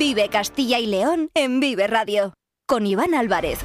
[0.00, 2.32] Vive Castilla y León en Vive Radio.
[2.66, 3.58] Con Iván Álvarez.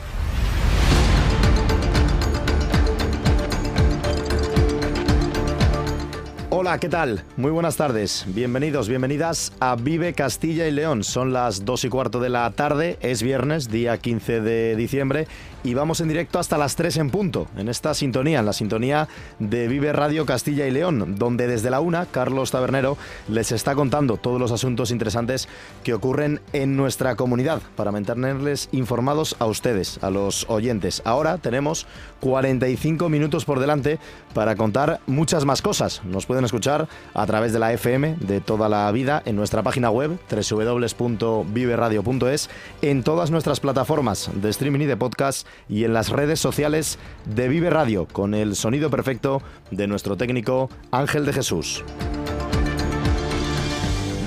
[6.50, 7.24] Hola, ¿qué tal?
[7.38, 8.26] Muy buenas tardes.
[8.28, 11.06] Bienvenidos, bienvenidas a Vive Castilla y León.
[11.06, 15.28] Son las 2 y cuarto de la tarde, es viernes, día 15 de diciembre,
[15.66, 19.08] y vamos en directo hasta las 3 en punto, en esta sintonía, en la sintonía
[19.40, 24.18] de Vive Radio Castilla y León, donde desde la una, Carlos Tabernero les está contando
[24.18, 25.50] todos los asuntos interesantes
[25.84, 31.02] que ocurren en nuestra comunidad, para mantenerles informados a ustedes, a los oyentes.
[31.04, 31.88] Ahora tenemos
[32.20, 33.98] 45 minutos por delante
[34.36, 36.04] para contar muchas más cosas.
[36.06, 39.90] Nos pueden escuchar a través de la FM de toda la vida en nuestra página
[39.90, 42.50] web www.viveradio.es,
[42.84, 47.48] en todas nuestras plataformas de streaming y de podcast y en las redes sociales de
[47.48, 49.42] Vive Radio con el sonido perfecto
[49.72, 51.84] de nuestro técnico Ángel de Jesús.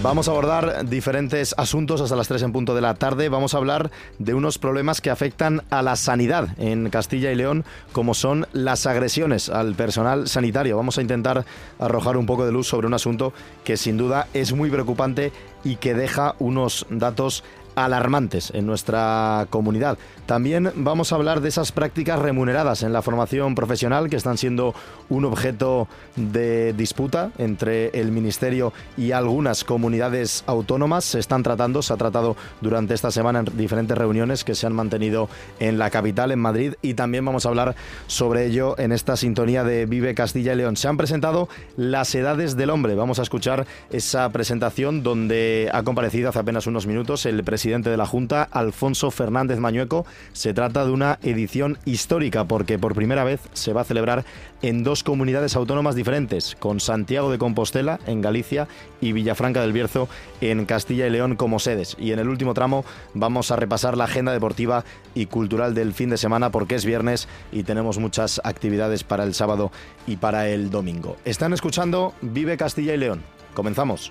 [0.00, 3.28] Vamos a abordar diferentes asuntos hasta las 3 en punto de la tarde.
[3.28, 7.64] Vamos a hablar de unos problemas que afectan a la sanidad en Castilla y León,
[7.91, 10.77] como son las agresiones al personal sanitario.
[10.77, 11.45] Vamos a intentar
[11.80, 13.33] arrojar un poco de luz sobre un asunto
[13.64, 15.33] que sin duda es muy preocupante
[15.64, 17.42] y que deja unos datos
[17.84, 19.98] alarmantes en nuestra comunidad.
[20.26, 24.74] También vamos a hablar de esas prácticas remuneradas en la formación profesional que están siendo
[25.08, 31.04] un objeto de disputa entre el Ministerio y algunas comunidades autónomas.
[31.04, 34.74] Se están tratando, se ha tratado durante esta semana en diferentes reuniones que se han
[34.74, 35.28] mantenido
[35.60, 39.64] en la capital, en Madrid, y también vamos a hablar sobre ello en esta sintonía
[39.64, 40.76] de Vive Castilla y León.
[40.76, 42.96] Se han presentado las edades del hombre.
[42.96, 47.91] Vamos a escuchar esa presentación donde ha comparecido hace apenas unos minutos el presidente presidente
[47.91, 50.06] de la Junta, Alfonso Fernández Mañueco.
[50.33, 54.24] Se trata de una edición histórica porque por primera vez se va a celebrar
[54.62, 58.69] en dos comunidades autónomas diferentes, con Santiago de Compostela en Galicia
[59.02, 60.08] y Villafranca del Bierzo
[60.41, 61.94] en Castilla y León como sedes.
[61.98, 66.08] Y en el último tramo vamos a repasar la agenda deportiva y cultural del fin
[66.08, 69.70] de semana porque es viernes y tenemos muchas actividades para el sábado
[70.06, 71.18] y para el domingo.
[71.27, 73.23] Están escuchando Vive Castilla y León.
[73.52, 74.11] Comenzamos.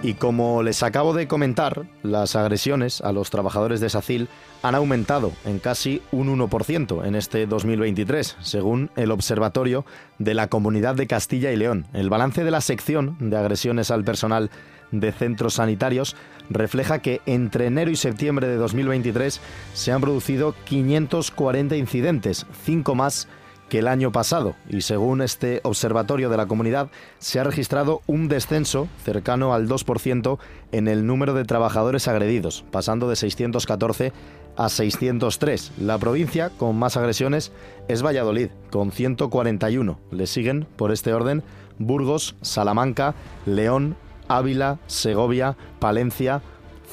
[0.00, 4.28] Y como les acabo de comentar, las agresiones a los trabajadores de SACIL
[4.62, 9.84] han aumentado en casi un 1% en este 2023, según el Observatorio
[10.18, 11.86] de la Comunidad de Castilla y León.
[11.94, 14.50] El balance de la sección de agresiones al personal
[14.92, 16.14] de centros sanitarios
[16.48, 19.40] refleja que entre enero y septiembre de 2023
[19.74, 23.28] se han producido 540 incidentes, cinco más
[23.68, 28.28] que el año pasado y según este observatorio de la comunidad se ha registrado un
[28.28, 30.38] descenso cercano al 2%
[30.72, 34.12] en el número de trabajadores agredidos, pasando de 614
[34.56, 35.72] a 603.
[35.78, 37.52] La provincia con más agresiones
[37.86, 39.98] es Valladolid, con 141.
[40.10, 41.42] Le siguen, por este orden,
[41.78, 43.14] Burgos, Salamanca,
[43.46, 43.96] León,
[44.26, 46.42] Ávila, Segovia, Palencia,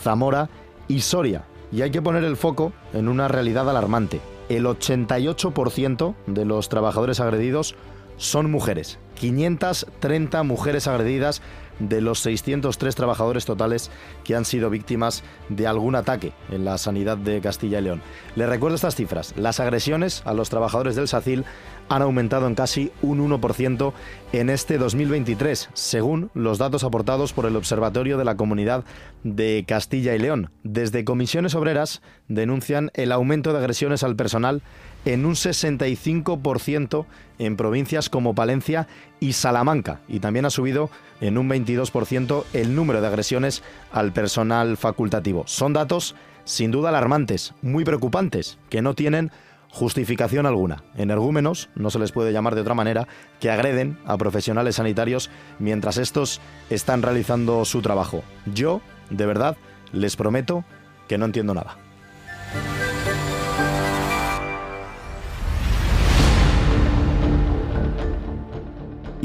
[0.02, 0.50] Zamora
[0.88, 1.44] y Soria.
[1.72, 4.22] Y hay que poner el foco en una realidad alarmante.
[4.50, 7.76] El 88% de los trabajadores agredidos
[8.18, 9.00] son mujeres.
[9.16, 11.42] 530 mujeres agredidas
[11.80, 13.92] de los 603 trabajadores totales
[14.24, 18.02] que han sido víctimas de algún ataque en la sanidad de Castilla y León.
[18.36, 19.34] Les recuerdo estas cifras.
[19.36, 21.44] Las agresiones a los trabajadores del SACIL
[21.90, 23.94] han aumentado en casi un 1%
[24.34, 28.84] en este 2023, según los datos aportados por el Observatorio de la Comunidad
[29.23, 30.51] de Castilla y León.
[30.63, 34.62] Desde comisiones obreras denuncian el aumento de agresiones al personal
[35.06, 37.06] en un 65%
[37.38, 38.88] en provincias como Palencia
[39.19, 40.90] y Salamanca y también ha subido
[41.22, 45.44] en un 22% el número de agresiones al personal facultativo.
[45.46, 49.31] Son datos sin duda alarmantes, muy preocupantes, que no tienen
[49.75, 50.84] justificación alguna.
[50.96, 53.09] Energúmenos, no se les puede llamar de otra manera,
[53.41, 55.29] que agreden a profesionales sanitarios
[55.59, 56.40] mientras estos
[56.70, 58.23] están realizando su trabajo.
[58.46, 58.79] Yo,
[59.09, 59.58] de verdad,
[59.91, 60.64] les prometo
[61.09, 61.84] que no entiendo nada.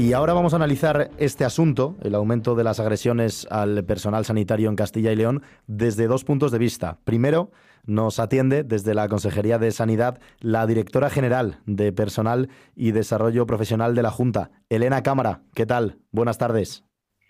[0.01, 4.67] Y ahora vamos a analizar este asunto, el aumento de las agresiones al personal sanitario
[4.67, 6.97] en Castilla y León, desde dos puntos de vista.
[7.03, 7.51] Primero,
[7.85, 13.93] nos atiende desde la Consejería de Sanidad la directora general de Personal y Desarrollo Profesional
[13.93, 15.41] de la Junta, Elena Cámara.
[15.53, 15.99] ¿Qué tal?
[16.11, 16.83] Buenas tardes.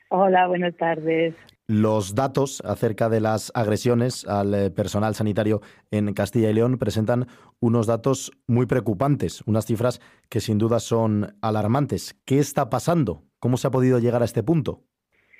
[0.10, 1.36] Hola, buenas tardes.
[1.74, 7.28] Los datos acerca de las agresiones al eh, personal sanitario en Castilla y León presentan
[7.62, 12.20] unos datos muy preocupantes, unas cifras que sin duda son alarmantes.
[12.26, 13.24] ¿Qué está pasando?
[13.40, 14.82] ¿Cómo se ha podido llegar a este punto?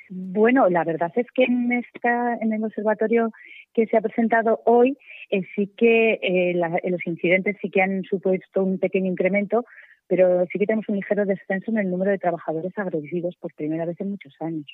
[0.10, 3.32] Bueno, la verdad es que en, esta, en el observatorio
[3.74, 4.98] que se ha presentado hoy,
[5.32, 9.66] eh, sí que eh, los incidentes sí que han supuesto un pequeño incremento,
[10.08, 13.86] pero sí que tenemos un ligero descenso en el número de trabajadores agredidos por primera
[13.86, 14.68] vez en muchos años,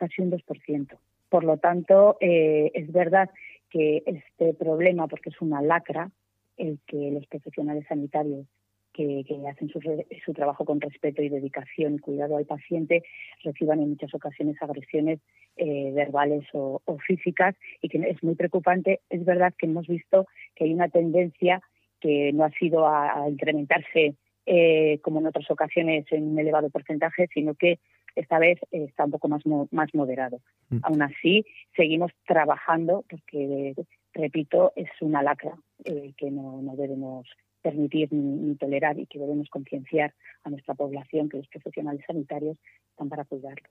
[0.00, 0.98] casi un 2%.
[1.28, 3.28] Por lo tanto, eh, es verdad
[3.68, 6.10] que este problema, porque es una lacra,
[6.56, 8.46] el que los profesionales sanitarios
[8.92, 13.02] que, hacen su, trabajo con respeto y dedicación y cuidado al paciente
[13.44, 15.20] reciban en muchas ocasiones agresiones
[15.56, 19.00] eh, verbales o, físicas y que es muy preocupante.
[19.10, 21.62] Es verdad que hemos visto que hay una tendencia
[22.00, 24.14] que no ha sido a, incrementarse
[24.46, 27.78] eh, como en otras ocasiones en un elevado porcentaje, sino que
[28.14, 30.40] esta vez está un poco más, más moderado.
[30.68, 30.78] Mm.
[30.82, 31.44] Aún así,
[31.76, 33.74] seguimos trabajando porque,
[34.12, 37.26] repito, es una lacra eh, que no, no debemos
[37.62, 40.14] permitir ni, tolerar y que debemos concienciar
[40.44, 42.58] a nuestra población que los profesionales sanitarios
[42.90, 43.70] están para cuidarlos.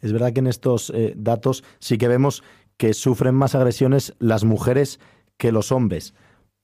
[0.00, 2.42] Es verdad que en estos eh, datos sí que vemos
[2.76, 5.00] que sufren más agresiones las mujeres
[5.36, 6.14] que los hombres.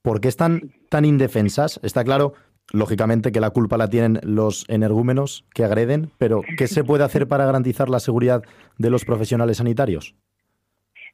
[0.01, 1.79] ¿Por qué están tan indefensas?
[1.83, 2.33] Está claro,
[2.73, 7.27] lógicamente, que la culpa la tienen los energúmenos que agreden, pero ¿qué se puede hacer
[7.27, 8.43] para garantizar la seguridad
[8.77, 10.15] de los profesionales sanitarios?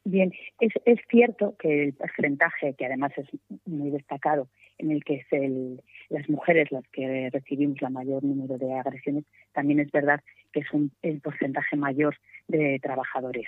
[0.03, 0.31] Bien,
[0.61, 3.27] es, es cierto que el porcentaje, que además es
[3.65, 8.57] muy destacado, en el que es el, las mujeres las que recibimos la mayor número
[8.57, 10.21] de agresiones, también es verdad
[10.53, 12.15] que es un, el porcentaje mayor
[12.47, 13.47] de trabajadores.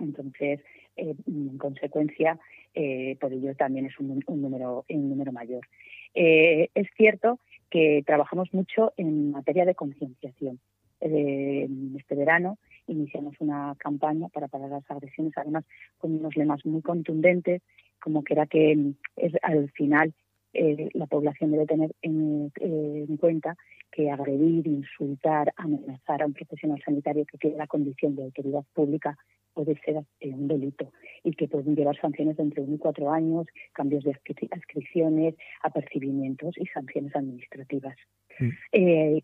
[0.00, 0.60] Entonces,
[0.96, 2.38] eh, en consecuencia,
[2.74, 5.66] eh, por ello también es un, número, un número mayor.
[6.14, 7.40] Eh, es cierto
[7.70, 10.60] que trabajamos mucho en materia de concienciación.
[11.00, 15.64] este verano iniciamos una campaña para parar las agresiones, además
[15.98, 17.62] con unos lemas muy contundentes,
[18.00, 20.14] como que era que es, al final
[20.54, 23.56] eh, la población debe tener en, eh, en, cuenta
[23.90, 29.16] que agredir, insultar, amenazar a un profesional sanitario que tiene la condición de autoridad pública
[29.52, 30.92] puede ser eh, un delito
[31.22, 34.16] y que pueden llevar sanciones de entre uno y cuatro años, cambios de
[34.50, 37.96] adscripciones, apercibimientos y sanciones administrativas.
[38.40, 38.48] Mm.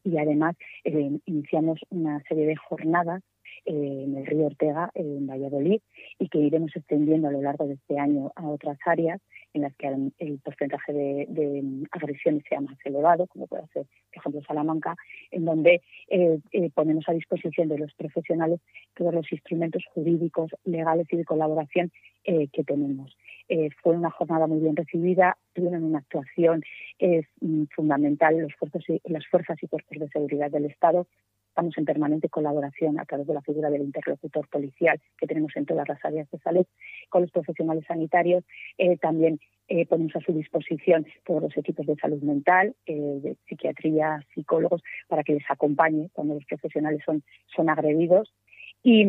[0.05, 0.55] y además
[1.27, 3.25] iniciamos una serie de jornadas
[3.65, 5.81] en el río Ortega, en Valladolid,
[6.19, 9.21] y que iremos extendiendo a lo largo de este año a otras áreas
[9.52, 9.88] en las que
[10.19, 14.97] el porcentaje de, agresiones sea más elevado, como puede ser, por ejemplo, Salamanca,
[15.31, 18.61] en donde eh, eh, ponemos a disposición de los profesionales
[18.94, 21.91] todos los instrumentos jurídicos, legales y de colaboración
[22.25, 23.17] eh, que tenemos.
[23.82, 26.62] fue una jornada muy bien recibida, tuvieron una actuación
[27.41, 28.53] mm, fundamental los
[29.05, 31.06] las fuerzas y cuerpos de seguridad del Estado
[31.50, 35.67] Estamos en permanente colaboración a través de la figura del interlocutor policial que tenemos en
[35.67, 36.64] todas las áreas de salud
[37.08, 38.44] con los profesionales sanitarios.
[38.79, 43.37] Eh, también eh, ponemos a su disposición todos los equipos de salud mental, eh, de
[43.49, 47.25] psiquiatría, psicólogos, para que les acompañe cuando los profesionales son,
[47.55, 48.32] son agredidos.
[48.82, 49.05] Y,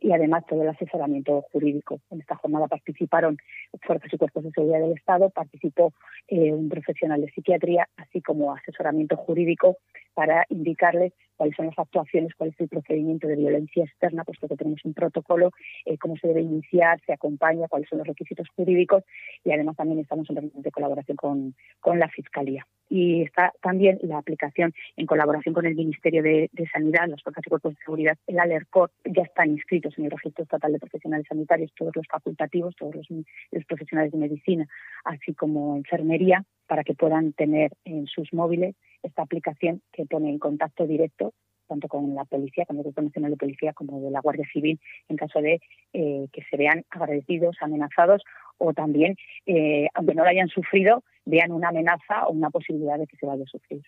[0.00, 1.98] y, además todo el asesoramiento jurídico.
[2.10, 3.38] En esta jornada participaron
[3.82, 5.92] fuerzas y cuerpos de seguridad del Estado, participó
[6.30, 9.78] un profesional de psiquiatría, así como asesoramiento jurídico
[10.14, 14.56] para indicarles cuáles son las actuaciones, cuál es el procedimiento de violencia externa, puesto que
[14.56, 15.50] tenemos un protocolo,
[15.84, 19.04] eh, cómo se debe iniciar, se acompaña, cuáles son los requisitos jurídicos
[19.44, 22.66] y además también estamos en de colaboración con, con, la Fiscalía.
[22.88, 27.50] Y está también la aplicación en colaboración con el Ministerio de, Sanidad, las fuerzas y
[27.50, 31.72] cuerpos de seguridad, el ALERCOT, ya están inscritos en el Registro Estatal de Profesionales Sanitarios,
[31.76, 34.66] todos los facultativos, todos los profesionales de medicina,
[35.04, 40.38] así como enfermería, para que puedan tener en sus móviles esta aplicación que pone en
[40.38, 41.32] contacto directo
[41.66, 44.80] tanto con la policía, con el Grupo Nacional de Policía, como de la Guardia Civil,
[45.08, 45.60] en caso de
[45.92, 48.22] eh, que se vean agradecidos, amenazados
[48.58, 53.06] o también, eh, aunque no lo hayan sufrido, vean una amenaza o una posibilidad de
[53.06, 53.82] que se vaya a sufrir.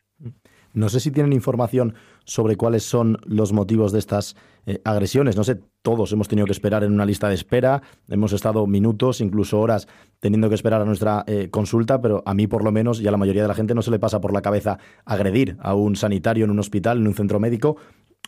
[0.74, 5.36] No sé si tienen información sobre cuáles son los motivos de estas eh, agresiones.
[5.36, 9.20] No sé, todos hemos tenido que esperar en una lista de espera, hemos estado minutos,
[9.20, 13.00] incluso horas, teniendo que esperar a nuestra eh, consulta, pero a mí por lo menos
[13.00, 15.56] y a la mayoría de la gente no se le pasa por la cabeza agredir
[15.60, 17.76] a un sanitario en un hospital, en un centro médico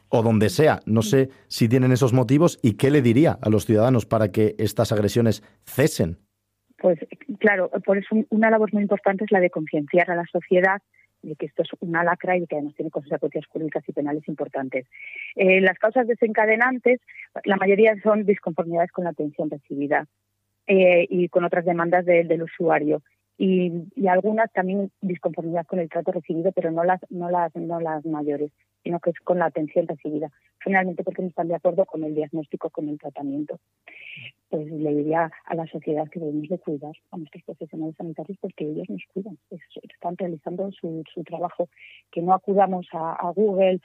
[0.09, 0.81] o donde sea.
[0.87, 4.55] No sé si tienen esos motivos y qué le diría a los ciudadanos para que
[4.59, 6.19] estas agresiones cesen.
[6.81, 6.99] Pues
[7.39, 10.81] claro, por eso una labor muy importante es la de concienciar a la sociedad
[11.23, 14.87] de que esto es una lacra y que además tiene consecuencias jurídicas y penales importantes.
[15.37, 17.01] Eh, las causas desencadenantes,
[17.45, 20.07] la mayoría son disconformidades con la atención recibida
[20.67, 23.03] eh, y con otras demandas del usuario.
[23.37, 27.81] Y, y, algunas también disconformidad con el trato recibido, pero no las, no las, no
[27.81, 31.85] las mayores sino que es con la atención recibida, finalmente porque no están de acuerdo
[31.85, 33.59] con el diagnóstico, con el tratamiento.
[34.50, 38.64] Pues le diría a la sociedad que debemos de cuidar a nuestros profesionales sanitarios porque
[38.64, 41.69] ellos nos cuidan, están realizando su, su trabajo,
[42.11, 43.80] que no acudamos a, Google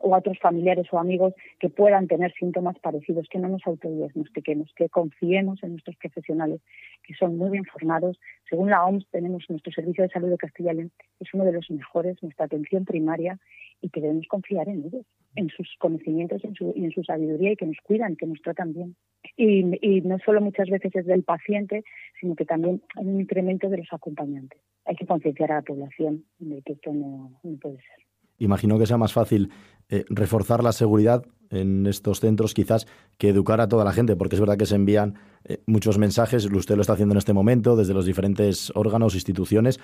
[0.00, 4.72] o a otros familiares o amigos que puedan tener síntomas parecidos, que no nos autodiagnostiquemos,
[4.74, 6.60] que confiemos en nuestros profesionales,
[7.02, 8.18] que son muy bien formados.
[8.48, 11.52] Según la OMS, tenemos nuestro Servicio de Salud de Castilla y León, es uno de
[11.52, 13.38] los mejores, nuestra atención primaria,
[13.80, 17.52] y que debemos confiar en ellos, en sus conocimientos en su, y en su sabiduría,
[17.52, 18.96] y que nos cuidan, que nos tratan bien.
[19.36, 21.84] Y, no solo muchas veces es del paciente,
[22.20, 24.60] sino que también hay un incremento de los acompañantes.
[24.84, 28.06] Hay que concienciar a la población de que esto no puede ser
[28.38, 29.50] imagino que sea más fácil
[29.88, 32.86] eh, reforzar la seguridad en estos centros quizás
[33.18, 35.14] que educar a toda la gente, porque es verdad que se envían
[35.44, 39.78] eh, muchos mensajes, usted lo está haciendo en este momento desde los diferentes órganos, instituciones,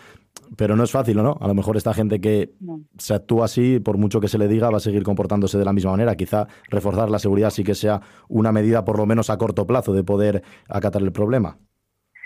[0.57, 1.39] pero no es fácil, ¿no?
[1.41, 2.53] A lo mejor esta gente que
[2.99, 5.73] se actúa así, por mucho que se le diga, va a seguir comportándose de la
[5.73, 6.17] misma manera.
[6.17, 9.93] Quizá reforzar la seguridad sí que sea una medida por lo menos a corto plazo
[9.93, 11.59] de poder acatar el problema.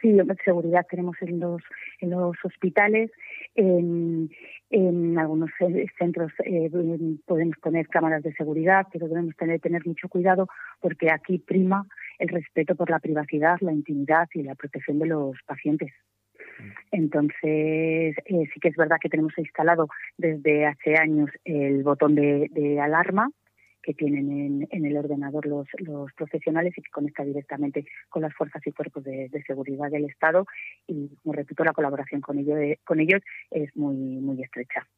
[0.00, 1.62] Sí, seguridad tenemos en los,
[2.00, 3.10] en los hospitales.
[3.54, 4.30] En,
[4.70, 5.50] en algunos
[5.98, 6.70] centros eh,
[7.24, 10.48] podemos poner cámaras de seguridad, pero debemos tener, tener mucho cuidado
[10.80, 11.86] porque aquí prima
[12.18, 15.92] el respeto por la privacidad, la intimidad y la protección de los pacientes.
[16.90, 22.80] Entonces, eh, sí que es verdad que tenemos instalado desde hace años el botón de
[22.80, 23.30] alarma
[23.87, 25.69] que tienen en, el ordenador los,
[26.16, 30.45] profesionales y que conecta directamente con las fuerzas y cuerpos de, seguridad del Estado.
[30.88, 34.88] Y, como repito, la colaboración con, ellos, con ellos es muy, muy estrecha.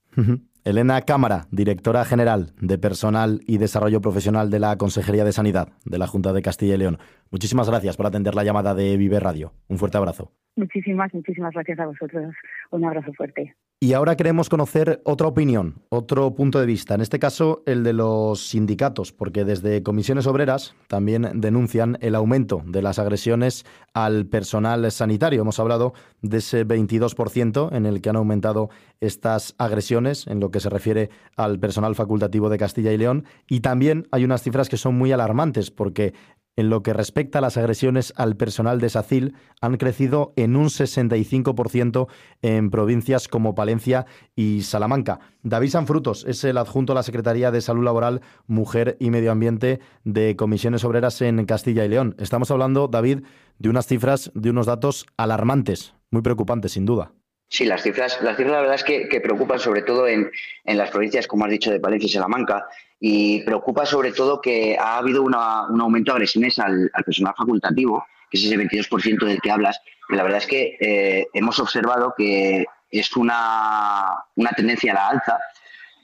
[0.64, 5.98] Elena Cámara, directora general de Personal y Desarrollo Profesional de la Consejería de Sanidad de
[5.98, 6.98] la Junta de Castilla y León.
[7.30, 9.52] Muchísimas gracias por atender la llamada de Vive Radio.
[9.68, 10.32] Un fuerte abrazo.
[10.58, 12.34] Muchísimas, muchísimas gracias a vosotros.
[12.72, 13.54] Un abrazo fuerte.
[13.80, 17.92] Y ahora queremos conocer otra opinión, otro punto de vista, en este caso el de
[17.92, 24.90] los sindicatos, porque desde comisiones obreras también denuncian el aumento de las agresiones al personal
[24.90, 25.42] sanitario.
[25.42, 30.58] Hemos hablado de ese 22% en el que han aumentado estas agresiones en lo que
[30.58, 33.26] se refiere al personal facultativo de Castilla y León.
[33.48, 36.14] Y también hay unas cifras que son muy alarmantes, porque
[36.58, 40.66] en lo que respecta a las agresiones al personal de SACIL, han crecido en un
[40.66, 42.08] 65%
[42.42, 45.20] en provincias como Palencia y Salamanca.
[45.44, 49.78] David Sanfrutos es el adjunto a la Secretaría de Salud Laboral, Mujer y Medio Ambiente
[50.02, 52.16] de Comisiones Obreras en Castilla y León.
[52.18, 53.20] Estamos hablando, David,
[53.60, 57.12] de unas cifras, de unos datos alarmantes, muy preocupantes, sin duda.
[57.50, 60.30] Sí, las cifras, las cifras la verdad es que, preocupan sobre todo en,
[60.64, 62.66] las provincias, como has dicho, de Palencia y Salamanca,
[63.00, 68.36] y preocupa sobre todo que ha habido un aumento de agresiones al, personal facultativo, que
[68.36, 69.80] es ese 22% del que hablas.
[70.10, 75.38] la verdad es que eh, hemos observado que es una, una tendencia a la alza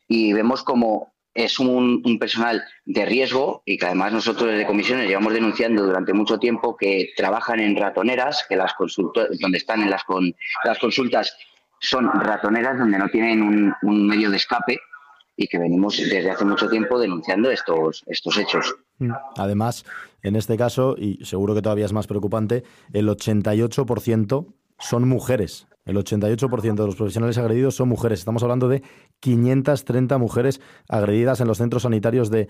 [0.09, 5.35] y vemos como es un, personal de riesgo y que además nosotros desde comisiones llevamos
[5.35, 10.03] denunciando durante mucho tiempo que trabajan en ratoneras, que las donde están en las,
[10.65, 11.37] las consultas
[11.81, 14.79] son ratoneras donde no tienen un, medio de escape
[15.37, 18.75] y que venimos desde hace mucho tiempo denunciando estos, estos hechos.
[18.99, 19.11] Mm.
[19.37, 19.85] Además,
[20.23, 22.63] en este caso, y seguro que todavía es más preocupante,
[22.93, 25.67] el 88% son mujeres.
[25.85, 28.21] El 88% de los profesionales agredidos son mujeres.
[28.21, 28.83] Estamos hablando de
[29.21, 32.49] 530 mujeres agredidas en los centros sanitarios de,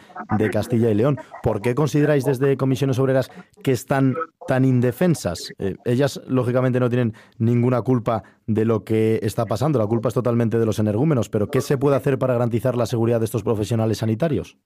[0.52, 1.18] Castilla y León.
[1.42, 3.30] ¿Por qué consideráis desde comisiones obreras
[3.64, 4.14] que están
[4.46, 5.52] tan indefensas?
[5.58, 9.80] Eh, ellas, lógicamente, no tienen ninguna culpa de lo que está pasando.
[9.80, 11.28] La culpa es totalmente de los energúmenos.
[11.28, 14.58] Pero ¿qué se puede hacer para garantizar la seguridad de estos profesionales sanitarios?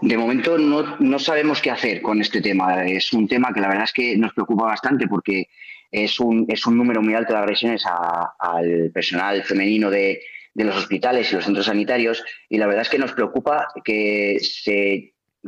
[0.00, 2.84] De momento no, no sabemos qué hacer con este tema.
[2.86, 5.48] Es un tema que la verdad es que nos preocupa bastante porque
[5.94, 10.20] es un, es un número muy alto de agresiones al personal femenino de,
[10.54, 14.38] los hospitales y los centros sanitarios y la verdad es que nos preocupa que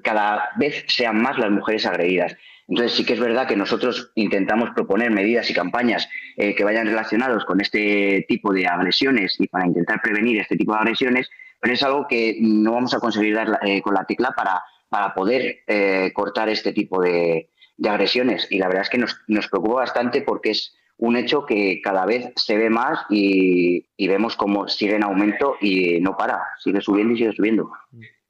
[0.02, 2.36] cada vez sean más las mujeres agredidas.
[2.68, 6.86] Entonces sí que es verdad que nosotros intentamos proponer medidas y campañas eh, que vayan
[6.86, 11.28] relacionados con este tipo de agresiones y para intentar prevenir este tipo de agresiones,
[11.60, 15.14] pero es algo que no vamos a conseguir dar eh, con la tecla para, para
[15.14, 18.46] poder eh, cortar este tipo de, de agresiones.
[18.50, 22.06] Y la verdad es que nos, nos preocupa bastante porque es un hecho que cada
[22.06, 27.14] vez se ve más y, vemos cómo sigue en aumento y no para, sigue subiendo
[27.14, 27.70] y sigue subiendo.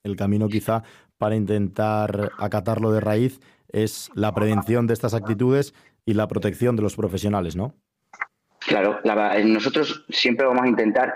[0.02, 0.82] El camino quizá
[1.18, 5.74] para intentar acatarlo de raíz es la prevención de estas actitudes
[6.04, 7.74] y la protección de los profesionales, ¿no?
[8.60, 9.00] Claro,
[9.44, 11.14] nosotros siempre vamos a intentar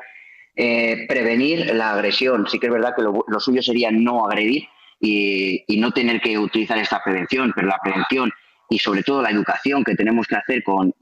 [0.55, 2.47] eh, prevenir la agresión.
[2.49, 4.65] Sí que es verdad que lo suyo sería no agredir,
[5.01, 8.31] y, no tener que utilizar esta prevención, pero la prevención
[8.69, 10.95] y sobre todo la educación que tenemos que hacer con,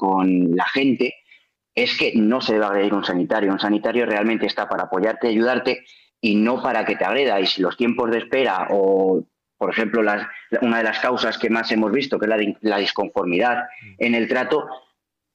[0.54, 1.14] la gente
[1.74, 3.52] es que no se debe agredir un sanitario.
[3.52, 5.84] Un sanitario realmente está para apoyarte, ayudarte
[6.20, 7.40] y no para que te agreda.
[7.40, 9.24] Y si los tiempos de espera o,
[9.56, 10.00] por ejemplo,
[10.62, 13.64] una de las causas que más hemos visto, que es la, la disconformidad
[13.98, 14.68] en el trato,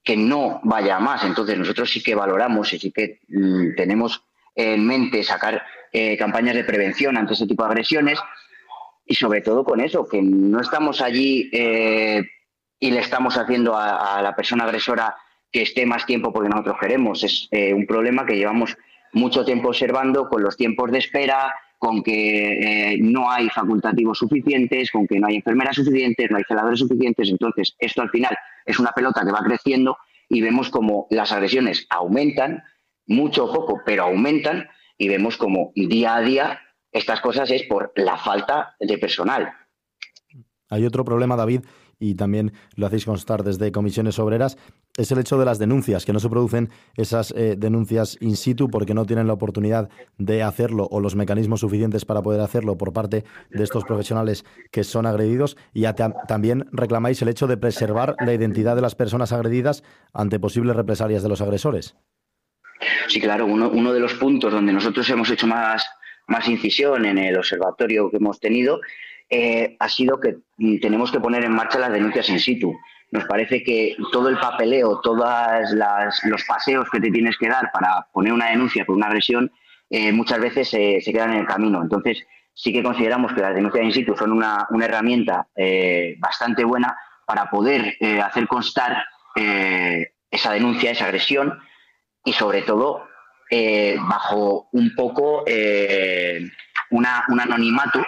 [0.03, 1.23] que no vaya más.
[1.23, 4.23] Entonces nosotros sí que valoramos y sí que mm, tenemos
[4.55, 8.19] en mente sacar eh, campañas de prevención ante ese tipo de agresiones
[9.05, 12.23] y sobre todo con eso, que no estamos allí eh,
[12.79, 15.15] y le estamos haciendo a, la persona agresora
[15.51, 17.23] que esté más tiempo porque nosotros queremos.
[17.23, 18.75] Es eh, un problema que llevamos
[19.13, 25.05] mucho tiempo observando con los tiempos de espera, con que no hay facultativos suficientes, con
[25.05, 27.29] que no hay enfermeras suficientes, no hay celadores suficientes.
[27.29, 29.97] Entonces, esto al final es una pelota que va creciendo
[30.29, 32.63] y vemos como las agresiones aumentan,
[33.05, 34.67] mucho o poco, pero aumentan,
[34.97, 36.61] y vemos como día a día
[36.93, 39.51] estas cosas es por la falta de personal.
[40.69, 41.61] Hay otro problema, David,
[41.99, 44.57] y también lo hacéis constar desde comisiones obreras,
[44.97, 48.69] es el hecho de las denuncias, que no se producen esas eh, denuncias in situ
[48.69, 52.93] porque no tienen la oportunidad de hacerlo o los mecanismos suficientes para poder hacerlo por
[52.93, 55.57] parte de estos profesionales que son agredidos.
[55.73, 55.85] Y
[56.27, 59.83] también reclamáis el hecho de preservar la identidad de las personas agredidas
[60.13, 61.95] ante posibles represalias de los agresores.
[63.07, 65.85] Sí, claro, uno, uno de los puntos donde nosotros hemos hecho más,
[66.33, 68.81] más incisión en el observatorio que hemos tenido
[69.29, 70.37] eh, ha sido que
[70.81, 72.75] tenemos que poner en marcha las denuncias in situ.
[73.11, 75.23] Nos parece que todo el papeleo, todos
[76.23, 79.51] los paseos que te tienes que dar para poner una denuncia por una agresión,
[79.89, 81.81] eh, muchas veces se quedan en el camino.
[81.81, 86.97] Entonces, sí que consideramos que las denuncias in situ son una, herramienta eh, bastante buena
[87.27, 91.59] para poder hacer constar esa denuncia, esa agresión
[92.25, 93.07] y sobre todo
[93.49, 95.43] bajo un poco
[96.91, 98.03] una, un anonimato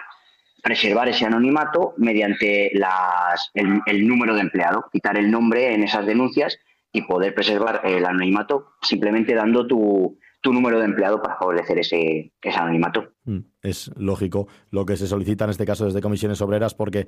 [0.65, 6.57] preservar ese anonimato mediante las, el, número de empleado, quitar el nombre en esas denuncias
[6.91, 12.33] y poder preservar el anonimato simplemente dando tu, tu número de empleado para favorecer ese,
[12.41, 13.11] ese anonimato.
[13.25, 17.05] Mm, es lógico lo que se solicita en este caso desde comisiones obreras porque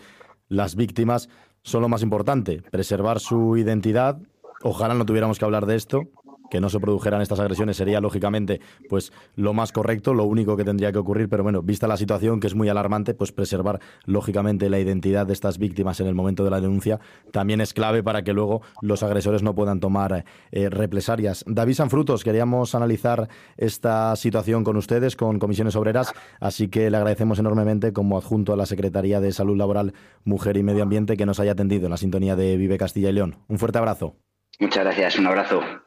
[0.50, 1.28] las víctimas
[1.64, 4.20] son lo más importante, preservar su identidad.
[4.62, 6.04] Ojalá no tuviéramos que hablar de esto,
[6.50, 10.64] que no se produjeran estas agresiones sería lógicamente pues lo más correcto, lo único que
[10.64, 14.70] tendría que ocurrir, pero bueno, vista la situación que es muy alarmante, pues preservar lógicamente
[14.70, 17.00] la identidad de estas víctimas en el momento de la denuncia
[17.32, 21.44] también es clave para que luego los agresores no puedan tomar eh, represalias.
[21.48, 27.40] David Sanfrutos, queríamos analizar esta situación con ustedes, con comisiones obreras, así que le agradecemos
[27.40, 31.40] enormemente como adjunto a la Secretaría de Salud Laboral, Mujer y Medio Ambiente que nos
[31.40, 33.38] haya atendido en la sintonía de Vive Castilla y León.
[33.48, 34.16] Un fuerte abrazo.
[34.60, 35.87] Muchas gracias, un abrazo.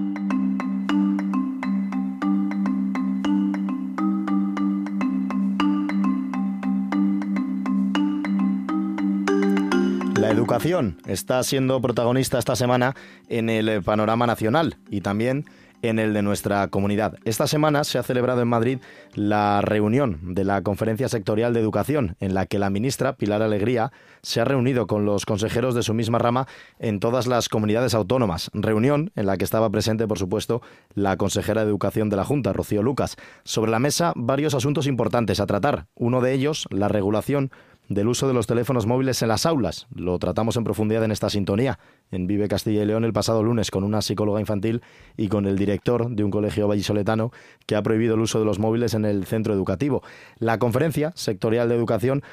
[10.41, 12.95] Educación está siendo protagonista esta semana
[13.29, 15.45] en el panorama nacional y también
[15.83, 17.15] en el de nuestra comunidad.
[17.25, 18.79] Esta semana se ha celebrado en Madrid
[19.13, 23.91] la reunión de la Conferencia Sectorial de Educación, en la que la ministra Pilar Alegría
[24.21, 26.47] se ha reunido con los consejeros de su misma rama
[26.79, 28.49] en todas las comunidades autónomas.
[28.53, 30.61] Reunión en la que estaba presente, por supuesto,
[30.93, 33.15] la consejera de Educación de la Junta, Rocío Lucas.
[33.43, 35.87] Sobre la mesa, varios asuntos importantes a tratar.
[35.95, 37.51] Uno de ellos, la regulación
[37.93, 39.87] del uso de los teléfonos móviles en las aulas.
[39.93, 41.77] Lo tratamos en profundidad en esta sintonía,
[42.09, 44.81] en Vive Castilla y León el pasado lunes, con una psicóloga infantil
[45.17, 47.31] y con el director de un colegio vallisoletano
[47.65, 50.03] que ha prohibido el uso de los móviles en el centro educativo.
[50.37, 52.23] La conferencia sectorial de educación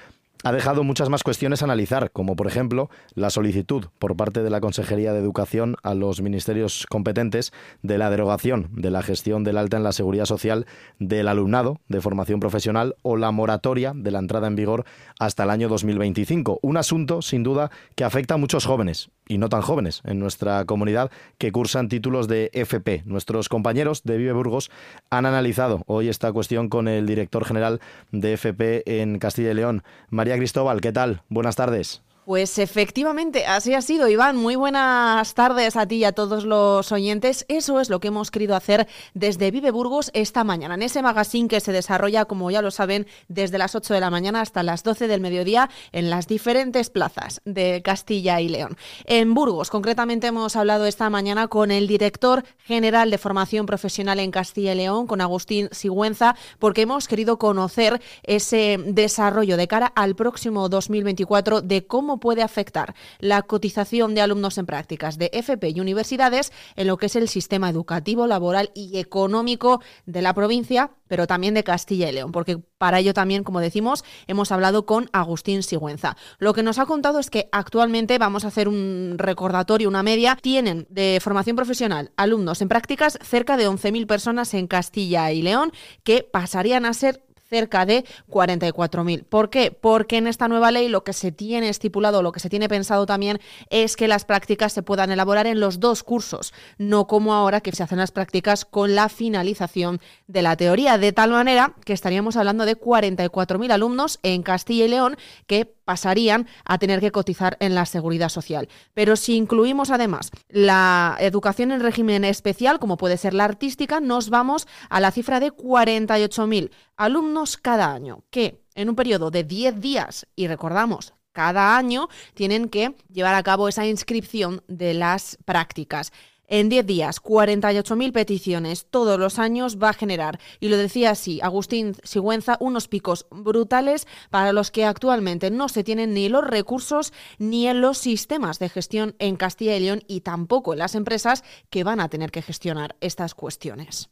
[0.44, 4.50] ha dejado muchas más cuestiones a analizar, como por ejemplo la solicitud por parte de
[4.50, 9.58] la Consejería de Educación a los ministerios competentes de la derogación de la gestión del
[9.58, 10.66] alta en la seguridad social
[10.98, 14.84] del alumnado de formación profesional o la moratoria de la entrada en vigor
[15.18, 16.60] hasta el año 2025.
[16.62, 20.64] Un asunto, sin duda, que afecta a muchos jóvenes y no tan jóvenes en nuestra
[20.64, 23.02] comunidad que cursan títulos de FP.
[23.04, 24.70] Nuestros compañeros de Vive Burgos
[25.10, 29.82] han analizado hoy esta cuestión con el director general de FP en Castilla y León,
[30.10, 30.80] María Cristóbal.
[30.80, 31.22] ¿Qué tal?
[31.28, 32.02] Buenas tardes.
[32.28, 34.36] Pues efectivamente, así ha sido, Iván.
[34.36, 37.46] Muy buenas tardes a ti y a todos los oyentes.
[37.48, 41.48] Eso es lo que hemos querido hacer desde Vive Burgos esta mañana, en ese magazine
[41.48, 44.82] que se desarrolla, como ya lo saben, desde las 8 de la mañana hasta las
[44.82, 48.76] 12 del mediodía en las diferentes plazas de Castilla y León.
[49.06, 54.32] En Burgos, concretamente, hemos hablado esta mañana con el director general de formación profesional en
[54.32, 60.14] Castilla y León, con Agustín Sigüenza, porque hemos querido conocer ese desarrollo de cara al
[60.14, 65.80] próximo 2024 de cómo puede afectar la cotización de alumnos en prácticas de FP y
[65.80, 71.26] universidades en lo que es el sistema educativo, laboral y económico de la provincia, pero
[71.26, 75.62] también de Castilla y León, porque para ello también, como decimos, hemos hablado con Agustín
[75.62, 76.16] Sigüenza.
[76.38, 80.36] Lo que nos ha contado es que actualmente vamos a hacer un recordatorio, una media,
[80.40, 85.72] tienen de formación profesional alumnos en prácticas cerca de 11.000 personas en Castilla y León
[86.04, 89.24] que pasarían a ser cerca de 44.000.
[89.24, 89.70] ¿Por qué?
[89.70, 93.06] Porque en esta nueva ley lo que se tiene estipulado, lo que se tiene pensado
[93.06, 97.60] también es que las prácticas se puedan elaborar en los dos cursos, no como ahora
[97.60, 101.92] que se hacen las prácticas con la finalización de la teoría, de tal manera que
[101.92, 107.56] estaríamos hablando de 44.000 alumnos en Castilla y León que pasarían a tener que cotizar
[107.60, 108.68] en la seguridad social.
[108.92, 114.28] Pero si incluimos además la educación en régimen especial, como puede ser la artística, nos
[114.28, 119.80] vamos a la cifra de 48.000 alumnos cada año, que en un periodo de 10
[119.80, 126.12] días, y recordamos, cada año tienen que llevar a cabo esa inscripción de las prácticas.
[126.50, 131.40] En 10 días, 48.000 peticiones todos los años va a generar, y lo decía así
[131.42, 137.12] Agustín Sigüenza, unos picos brutales para los que actualmente no se tienen ni los recursos
[137.38, 141.84] ni los sistemas de gestión en Castilla y León y tampoco en las empresas que
[141.84, 144.08] van a tener que gestionar estas cuestiones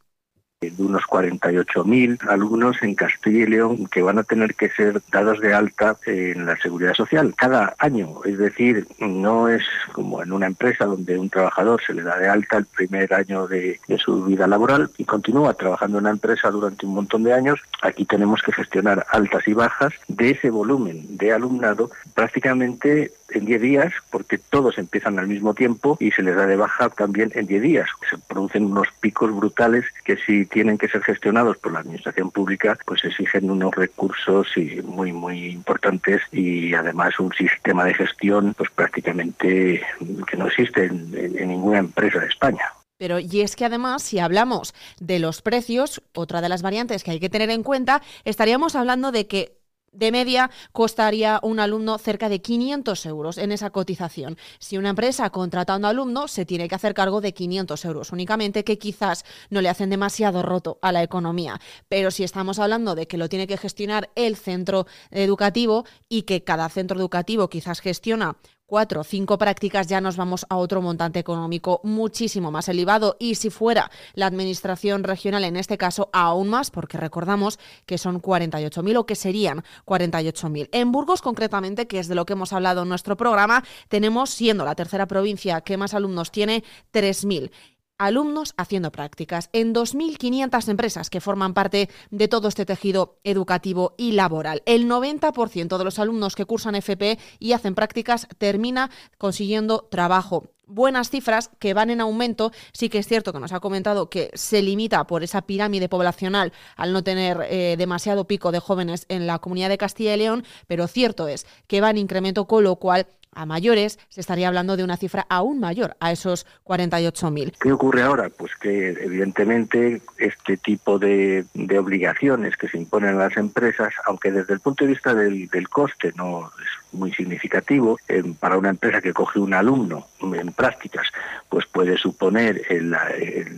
[0.59, 5.39] de unos 48.000 alumnos en Castilla y León que van a tener que ser dados
[5.39, 8.23] de alta en la seguridad social cada año.
[8.25, 12.27] Es decir, no es como en una empresa donde un trabajador se le da de
[12.27, 16.49] alta el primer año de, de su vida laboral y continúa trabajando en una empresa
[16.49, 17.59] durante un montón de años.
[17.83, 23.61] Aquí tenemos que gestionar altas y bajas de ese volumen de alumnado prácticamente en 10
[23.61, 27.47] días, porque todos empiezan al mismo tiempo y se les da de baja también en
[27.47, 27.89] 10 días.
[28.09, 32.77] Se producen unos picos brutales que si tienen que ser gestionados por la administración pública,
[32.85, 34.47] pues exigen unos recursos
[34.83, 39.81] muy, muy importantes y además un sistema de gestión pues prácticamente
[40.27, 42.63] que no existe en, en ninguna empresa de España.
[42.97, 47.11] Pero y es que además, si hablamos de los precios, otra de las variantes que
[47.11, 49.57] hay que tener en cuenta, estaríamos hablando de que
[49.97, 54.37] de media costaría un alumno cerca de 500 euros en esa cotización.
[54.59, 58.11] Si una empresa contrata a un alumno, se tiene que hacer cargo de 500 euros
[58.11, 61.59] únicamente, que quizás no le hacen demasiado roto a la economía.
[61.89, 66.43] Pero si estamos hablando de que lo tiene que gestionar el centro educativo y que
[66.43, 71.19] cada centro educativo quizás gestiona cuatro o cinco prácticas ya nos vamos a otro montante
[71.19, 76.69] económico muchísimo más elevado y si fuera la administración regional en este caso aún más
[76.69, 80.69] porque recordamos que son 48.000 o que serían 48.000.
[80.71, 84.65] En Burgos concretamente, que es de lo que hemos hablado en nuestro programa, tenemos siendo
[84.65, 87.51] la tercera provincia que más alumnos tiene 3.000
[87.97, 94.13] alumnos haciendo prácticas en 2.500 empresas que forman parte de todo este tejido educativo y
[94.13, 94.61] laboral.
[94.65, 101.09] El 90% de los alumnos que cursan FP y hacen prácticas termina consiguiendo trabajo buenas
[101.09, 102.51] cifras que van en aumento.
[102.73, 106.53] Sí que es cierto que nos ha comentado que se limita por esa pirámide poblacional
[106.75, 110.43] al no tener eh, demasiado pico de jóvenes en la comunidad de Castilla y León,
[110.67, 114.75] pero cierto es que va en incremento, con lo cual a mayores se estaría hablando
[114.77, 117.53] de una cifra aún mayor a esos 48.000.
[117.59, 118.29] ¿Qué ocurre ahora?
[118.29, 121.45] Pues que evidentemente este tipo de,
[121.77, 125.69] obligaciones que se imponen a las empresas, aunque desde el punto de vista del, del
[125.69, 127.97] coste no es muy significativo.
[128.39, 131.07] para una empresa que coge un alumno en prácticas,
[131.49, 132.91] pues puede suponer en,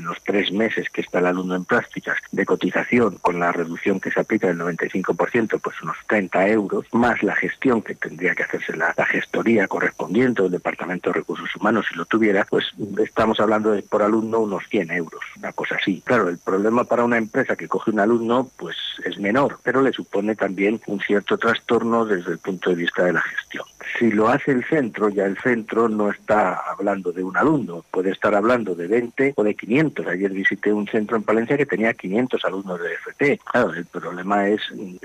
[0.04, 4.12] los tres meses que está el alumno en prácticas de cotización con la reducción que
[4.12, 8.76] se aplica del 95%, pues unos 30 euros, más la gestión que tendría que hacerse
[8.76, 12.66] la, gestoría correspondiente del Departamento de Recursos Humanos si lo tuviera, pues
[13.04, 16.02] estamos hablando de por alumno unos 100 euros, una cosa así.
[16.06, 19.94] Claro, el problema para una empresa que coge un alumno pues es menor, pero le
[19.94, 23.66] supone también un cierto trastorno desde el punto de vista de gestión.
[23.98, 28.12] Si lo hace el centro, ya el centro no está hablando de un alumno, puede
[28.12, 30.08] estar hablando de 20 o de 500.
[30.08, 33.40] Ayer visité un centro en Palencia que tenía 500 alumnos de FT.
[33.76, 34.62] El problema es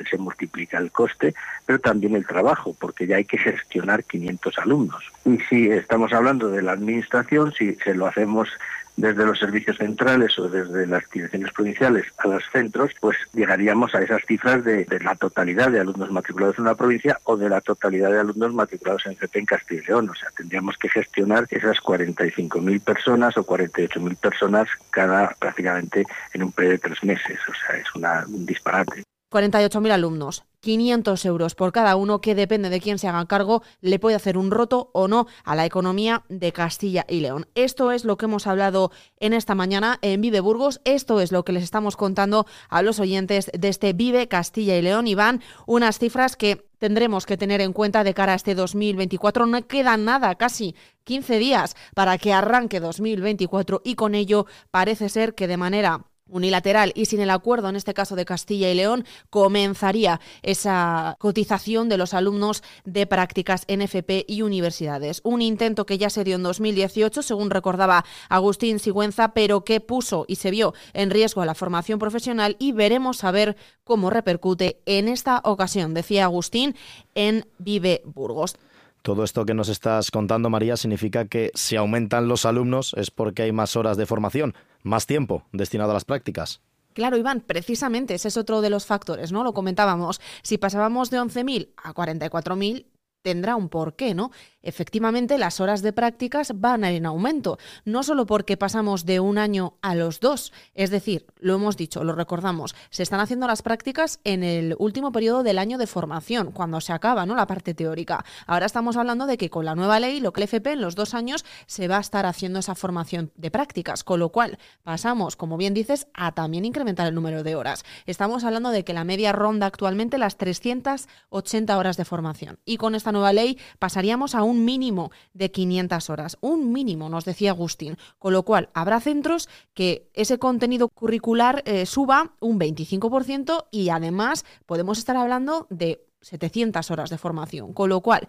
[0.08, 1.34] se multiplica el coste,
[1.66, 5.02] pero también el trabajo, porque ya hay que gestionar 500 alumnos.
[5.24, 8.48] Y si estamos hablando de la administración, si se lo hacemos
[8.96, 14.02] desde los servicios centrales o desde las direcciones provinciales a los centros, pues llegaríamos a
[14.02, 18.10] esas cifras de, la totalidad de alumnos matriculados en una provincia o de la totalidad
[18.10, 20.10] de alumnos matriculados en CP en Castilla y León.
[20.10, 26.52] O sea, tendríamos que gestionar esas 45.000 personas o 48.000 personas cada prácticamente en un
[26.52, 27.38] periodo de tres meses.
[27.48, 29.02] O sea, es una, un disparate.
[29.34, 33.98] 48.000 alumnos, 500 euros por cada uno, que depende de quién se haga cargo, le
[33.98, 37.48] puede hacer un roto o no a la economía de Castilla y León.
[37.56, 40.80] Esto es lo que hemos hablado en esta mañana en Vive Burgos.
[40.84, 44.82] Esto es lo que les estamos contando a los oyentes de este Vive Castilla y
[44.82, 45.08] León.
[45.08, 49.46] Y van unas cifras que tendremos que tener en cuenta de cara a este 2024.
[49.46, 55.34] No queda nada, casi 15 días para que arranque 2024 y con ello parece ser
[55.34, 59.04] que de manera unilateral y sin el acuerdo, en este caso de Castilla y León,
[59.30, 65.20] comenzaría esa cotización de los alumnos de prácticas NFP y universidades.
[65.24, 70.24] Un intento que ya se dio en 2018, según recordaba Agustín Sigüenza, pero que puso
[70.28, 74.80] y se vio en riesgo a la formación profesional y veremos a ver cómo repercute
[74.86, 76.74] en esta ocasión, decía Agustín,
[77.14, 78.56] en Vive Burgos.
[79.04, 83.42] Todo esto que nos estás contando, María, significa que si aumentan los alumnos es porque
[83.42, 86.62] hay más horas de formación, más tiempo destinado a las prácticas.
[86.94, 89.44] Claro, Iván, precisamente ese es otro de los factores, ¿no?
[89.44, 90.22] Lo comentábamos.
[90.42, 92.86] Si pasábamos de 11.000 a 44.000,
[93.20, 94.30] tendrá un porqué, ¿no?
[94.64, 99.20] Efectivamente, las horas de prácticas van a ir en aumento, no solo porque pasamos de
[99.20, 103.46] un año a los dos, es decir, lo hemos dicho, lo recordamos, se están haciendo
[103.46, 107.36] las prácticas en el último periodo del año de formación, cuando se acaba, ¿no?
[107.36, 108.24] La parte teórica.
[108.46, 110.94] Ahora estamos hablando de que con la nueva ley, lo que el FP en los
[110.94, 115.36] dos años se va a estar haciendo esa formación de prácticas, con lo cual pasamos,
[115.36, 117.84] como bien dices, a también incrementar el número de horas.
[118.06, 122.94] Estamos hablando de que la media ronda actualmente las 380 horas de formación y con
[122.94, 126.36] esta nueva ley pasaríamos a un mínimo de 500 horas.
[126.40, 127.96] Un mínimo, nos decía Agustín.
[128.18, 134.44] Con lo cual, habrá centros que ese contenido curricular eh, suba un 25% y además
[134.66, 137.72] podemos estar hablando de 700 horas de formación.
[137.72, 138.26] Con lo cual,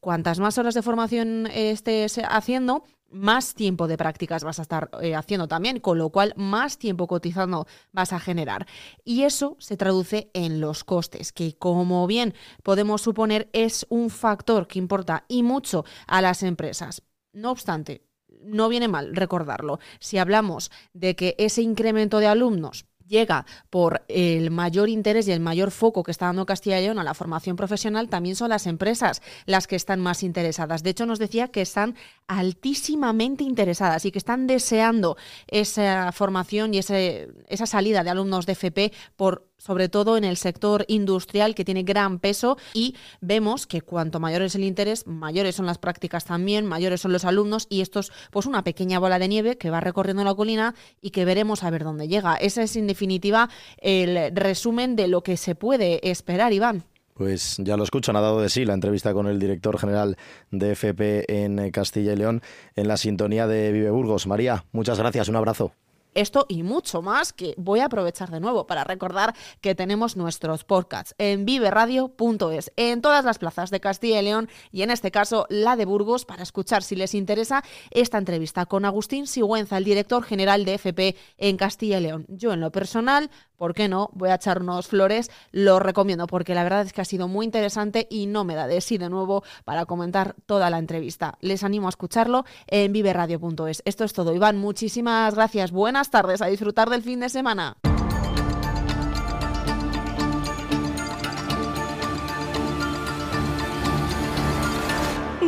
[0.00, 5.14] cuantas más horas de formación estés haciendo, más tiempo de prácticas vas a estar eh,
[5.14, 8.66] haciendo también, con lo cual más tiempo cotizando vas a generar.
[9.04, 14.66] Y eso se traduce en los costes, que como bien podemos suponer es un factor
[14.66, 17.02] que importa y mucho a las empresas.
[17.32, 18.02] No obstante,
[18.42, 19.78] no viene mal recordarlo.
[20.00, 25.40] Si hablamos de que ese incremento de alumnos llega por el mayor interés y el
[25.40, 28.66] mayor foco que está dando Castilla y León a la formación profesional, también son las
[28.66, 30.82] empresas las que están más interesadas.
[30.82, 35.16] De hecho, nos decía que están altísimamente interesadas y que están deseando
[35.46, 40.36] esa formación y ese, esa salida de alumnos de FP por sobre todo en el
[40.36, 45.56] sector industrial que tiene gran peso y vemos que cuanto mayor es el interés, mayores
[45.56, 49.18] son las prácticas también, mayores son los alumnos y esto es pues una pequeña bola
[49.18, 52.36] de nieve que va recorriendo la colina y que veremos a ver dónde llega.
[52.36, 56.84] Ese es en definitiva el resumen de lo que se puede esperar, Iván.
[57.14, 60.16] Pues ya lo escuchan, ha dado de sí la entrevista con el director general
[60.52, 62.42] de FP en Castilla y León
[62.76, 64.28] en la sintonía de Vive Burgos.
[64.28, 65.72] María, muchas gracias, un abrazo.
[66.18, 70.64] Esto y mucho más que voy a aprovechar de nuevo para recordar que tenemos nuestros
[70.64, 75.46] podcasts en viveradio.es, en todas las plazas de Castilla y León y en este caso
[75.48, 80.24] la de Burgos para escuchar si les interesa esta entrevista con Agustín Sigüenza, el director
[80.24, 82.26] general de FP en Castilla y León.
[82.26, 84.10] Yo en lo personal ¿por qué no?
[84.14, 87.44] Voy a echar unos flores, lo recomiendo porque la verdad es que ha sido muy
[87.44, 91.36] interesante y no me da de sí de nuevo para comentar toda la entrevista.
[91.40, 93.82] Les animo a escucharlo en viveradio.es.
[93.84, 97.76] Esto es todo, Iván, muchísimas gracias, buenas tardes, a disfrutar del fin de semana.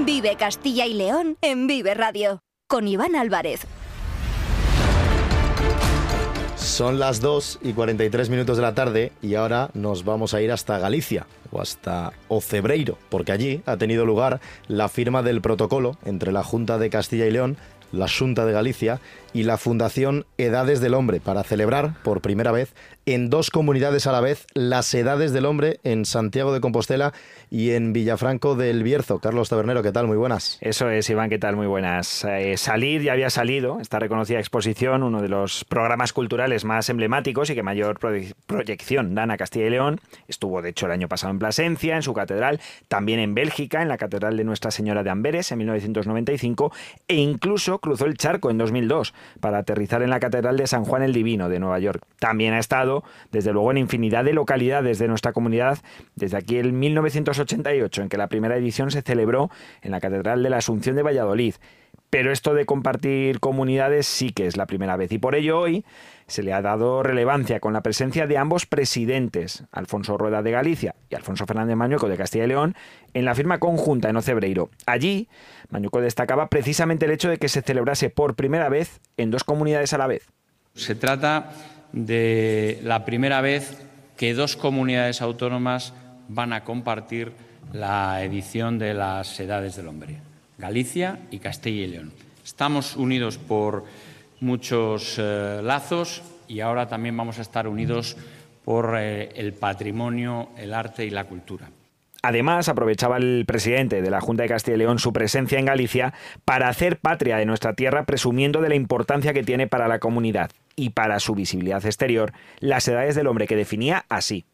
[0.04, 3.66] Vive Castilla y León en Vive Radio con Iván Álvarez.
[6.70, 10.52] Son las 2 y 43 minutos de la tarde y ahora nos vamos a ir
[10.52, 16.30] hasta Galicia o hasta Ocebreiro, porque allí ha tenido lugar la firma del protocolo entre
[16.30, 17.56] la Junta de Castilla y León,
[17.90, 19.00] la Junta de Galicia
[19.32, 22.74] y la Fundación Edades del Hombre para celebrar por primera vez
[23.06, 27.12] en dos comunidades a la vez las Edades del Hombre en Santiago de Compostela
[27.50, 29.18] y en Villafranco del Bierzo.
[29.18, 30.06] Carlos Tabernero, ¿qué tal?
[30.06, 30.58] Muy buenas.
[30.60, 31.56] Eso es, Iván, ¿qué tal?
[31.56, 32.24] Muy buenas.
[32.24, 37.50] Eh, salir ya había salido esta reconocida exposición, uno de los programas culturales más emblemáticos
[37.50, 37.98] y que mayor
[38.46, 40.00] proyección dan a Castilla y León.
[40.28, 43.88] Estuvo, de hecho, el año pasado en Plasencia, en su catedral, también en Bélgica, en
[43.88, 46.72] la Catedral de Nuestra Señora de Amberes en 1995
[47.08, 51.02] e incluso cruzó el charco en 2002 para aterrizar en la Catedral de San Juan
[51.02, 52.02] el Divino de Nueva York.
[52.18, 55.78] También ha estado, desde luego, en infinidad de localidades de nuestra comunidad,
[56.14, 59.50] desde aquí el 1988, en que la primera edición se celebró
[59.82, 61.54] en la Catedral de la Asunción de Valladolid.
[62.10, 65.84] Pero esto de compartir comunidades sí que es la primera vez y por ello hoy
[66.30, 70.94] se le ha dado relevancia con la presencia de ambos presidentes, Alfonso Rueda de Galicia
[71.10, 72.76] y Alfonso Fernández Mañueco de Castilla y León,
[73.14, 74.70] en la firma conjunta en Ocebreiro.
[74.86, 75.28] Allí,
[75.70, 79.92] Mañueco destacaba precisamente el hecho de que se celebrase por primera vez en dos comunidades
[79.92, 80.28] a la vez.
[80.74, 81.50] Se trata
[81.92, 83.76] de la primera vez
[84.16, 85.92] que dos comunidades autónomas
[86.28, 87.32] van a compartir
[87.72, 90.18] la edición de las Edades del Hombre,
[90.58, 92.12] Galicia y Castilla y León.
[92.44, 93.84] Estamos unidos por
[94.40, 98.16] muchos eh, lazos y ahora también vamos a estar unidos
[98.64, 101.70] por eh, el patrimonio, el arte y la cultura.
[102.22, 106.12] Además, aprovechaba el presidente de la Junta de Castilla y León su presencia en Galicia
[106.44, 110.50] para hacer patria de nuestra tierra, presumiendo de la importancia que tiene para la comunidad
[110.76, 114.44] y para su visibilidad exterior las edades del hombre que definía así.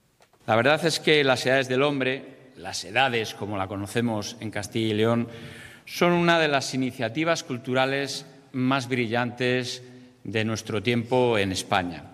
[0.47, 4.95] La verdad es que las edades del hombre, las edades como la conocemos en Castilla
[4.95, 5.29] y León,
[5.87, 9.83] son una de las iniciativas culturales más brillantes
[10.25, 12.05] de nuestro tiempo en España.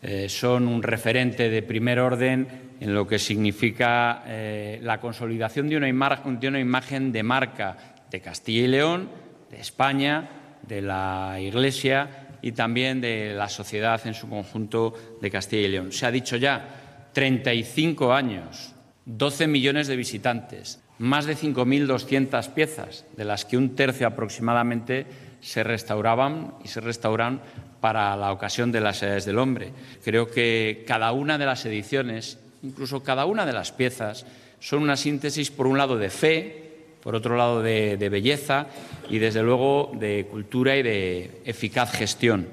[0.00, 2.46] Eh, son un referente de primer orden
[2.78, 7.76] en lo que significa eh, la consolidación de una, de una imagen de marca
[8.08, 9.08] de Castilla y León,
[9.50, 10.28] de España,
[10.62, 15.90] de la Iglesia y también de la sociedad en su conjunto de Castilla y León.
[15.90, 18.74] Se ha dicho ya, 35 años,
[19.06, 25.06] 12 millones de visitantes, más de 5.200 piezas, de las que un tercio aproximadamente
[25.40, 27.40] se restauraban y se restauran
[27.80, 29.72] para la ocasión de las edades del hombre.
[30.04, 34.26] Creo que cada una de las ediciones, incluso cada una de las piezas,
[34.60, 36.68] son una síntesis, por un lado, de fe,
[37.02, 38.66] por otro lado, de, belleza
[39.08, 42.48] y, desde luego, de cultura y de eficaz gestión.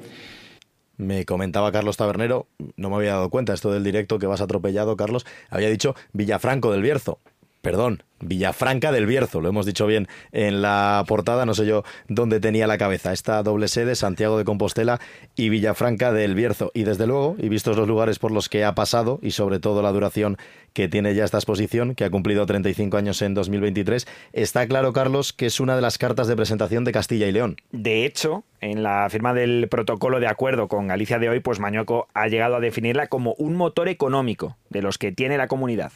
[0.98, 4.96] Me comentaba Carlos Tabernero, no me había dado cuenta esto del directo que vas atropellado,
[4.96, 7.20] Carlos, había dicho Villafranco del Bierzo.
[7.66, 12.40] Perdón, Villafranca del Bierzo, lo hemos dicho bien en la portada, no sé yo dónde
[12.40, 15.00] tenía la cabeza, esta doble sede, Santiago de Compostela
[15.36, 16.70] y Villafranca del Bierzo.
[16.76, 19.82] Y desde luego, y vistos los lugares por los que ha pasado y sobre todo
[19.82, 20.38] la duración
[20.74, 25.34] que tiene ya esta exposición, que ha cumplido 35 años en 2023, está claro, Carlos,
[25.34, 27.58] que es una de las cartas de presentación de Castilla y León.
[27.72, 32.10] De hecho, en la firma del protocolo de acuerdo con Galicia de hoy, pues Mañoco
[32.14, 35.92] ha llegado a definirla como un motor económico de los que tiene la comunidad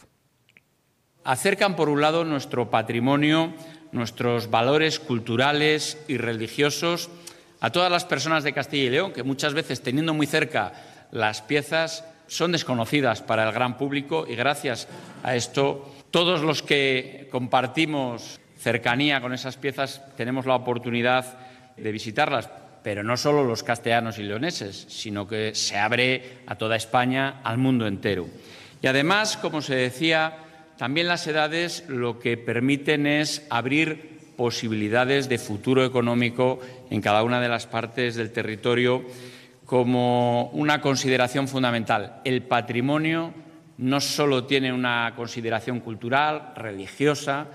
[1.23, 3.53] acercan, por un lado, nuestro patrimonio,
[3.91, 7.10] nuestros valores culturales y religiosos
[7.60, 10.73] a todas las personas de Castilla y León, que muchas veces, teniendo muy cerca
[11.12, 14.88] las piezas, son desconocidas para el gran público y gracias
[15.23, 21.38] a esto todos los que compartimos cercanía con esas piezas tenemos la oportunidad
[21.75, 22.49] de visitarlas,
[22.84, 27.58] pero no solo los castellanos y leoneses, sino que se abre a toda España, al
[27.58, 28.27] mundo entero.
[28.82, 30.34] Y además, como se decía,
[30.80, 37.42] también las edades lo que permiten es abrir posibilidades de futuro económico en cada una
[37.42, 39.04] de las partes del territorio
[39.65, 42.22] como una consideración fundamental.
[42.24, 43.34] El patrimonio
[43.78, 47.48] no solo tiene una consideración cultural, religiosa,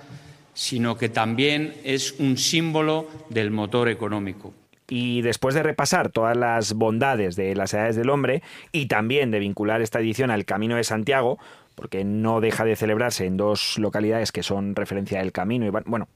[0.52, 4.52] sino que también es un símbolo del motor económico.
[4.86, 9.38] Y después de repasar todas las bondades de las edades del hombre y también de
[9.38, 11.38] vincular esta edición al Camino de Santiago,
[11.74, 15.66] porque no deja de celebrarse en dos localidades que son referencia del camino.
[15.66, 16.08] Y bueno,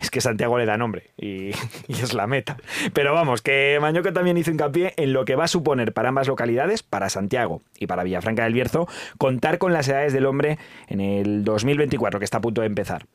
[0.00, 1.50] es que Santiago le da nombre y,
[1.88, 2.56] es la meta.
[2.92, 6.28] Pero vamos, que Mañoca también hizo hincapié en lo que va a suponer para ambas
[6.28, 11.00] localidades, para Santiago y para Villafranca del Bierzo, contar con las edades del hombre en
[11.00, 13.06] el 2024, que está a punto de empezar.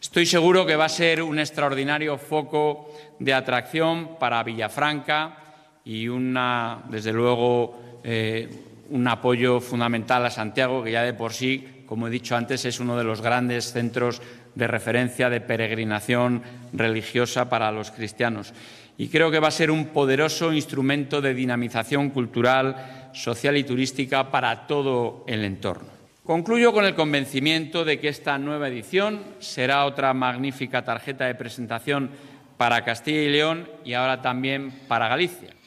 [0.00, 5.36] Estoy seguro que va a ser un extraordinario foco de atracción para Villafranca
[5.84, 8.48] y una, desde luego, eh,
[8.90, 12.80] un apoyo fundamental a Santiago, que ya de por sí, como he dicho antes, es
[12.80, 14.20] uno de los grandes centros
[14.54, 18.52] de referencia de peregrinación religiosa para los cristianos.
[18.98, 24.30] Y creo que va a ser un poderoso instrumento de dinamización cultural, social y turística
[24.30, 25.88] para todo el entorno.
[26.24, 32.10] Concluyo con el convencimiento de que esta nueva edición será otra magnífica tarjeta de presentación
[32.56, 35.59] para Castilla y León y ahora también para Galicia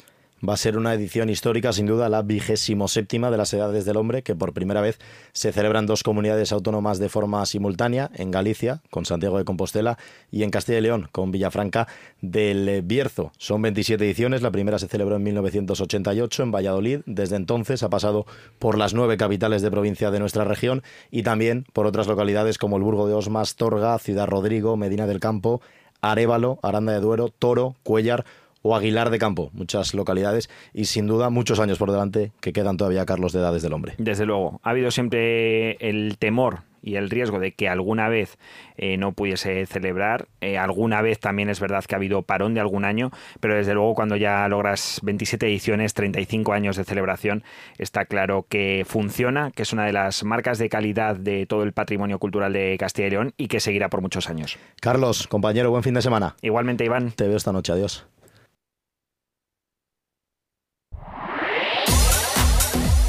[0.47, 3.97] va a ser una edición histórica, sin duda, la vigésimo séptima de las Edades del
[3.97, 4.99] Hombre, que por primera vez
[5.31, 9.97] se celebran dos comunidades autónomas de forma simultánea, en Galicia, con Santiago de Compostela,
[10.31, 11.87] y en Castilla y León, con Villafranca
[12.21, 13.31] del Bierzo.
[13.37, 18.25] Son 27 ediciones, la primera se celebró en 1988 en Valladolid, desde entonces ha pasado
[18.59, 22.77] por las nueve capitales de provincia de nuestra región y también por otras localidades como
[22.77, 25.61] el Burgo de Osmas, Torga, Ciudad Rodrigo, Medina del Campo,
[26.01, 28.25] Arévalo, Aranda de Duero, Toro, Cuellar
[28.63, 32.77] o Aguilar de Campo, muchas localidades y sin duda muchos años por delante que quedan
[32.77, 33.93] todavía, Carlos, de edades del hombre.
[33.99, 38.37] Desde luego, ha habido siempre el temor y el riesgo de que alguna vez
[38.75, 40.27] eh, no pudiese celebrar.
[40.41, 43.73] Eh, alguna vez también es verdad que ha habido parón de algún año, pero desde
[43.73, 47.43] luego cuando ya logras 27 ediciones, 35 años de celebración,
[47.77, 51.71] está claro que funciona, que es una de las marcas de calidad de todo el
[51.71, 54.57] patrimonio cultural de Castilla y León y que seguirá por muchos años.
[54.81, 56.35] Carlos, compañero, buen fin de semana.
[56.41, 57.11] Igualmente, Iván.
[57.11, 58.05] Te veo esta noche, adiós.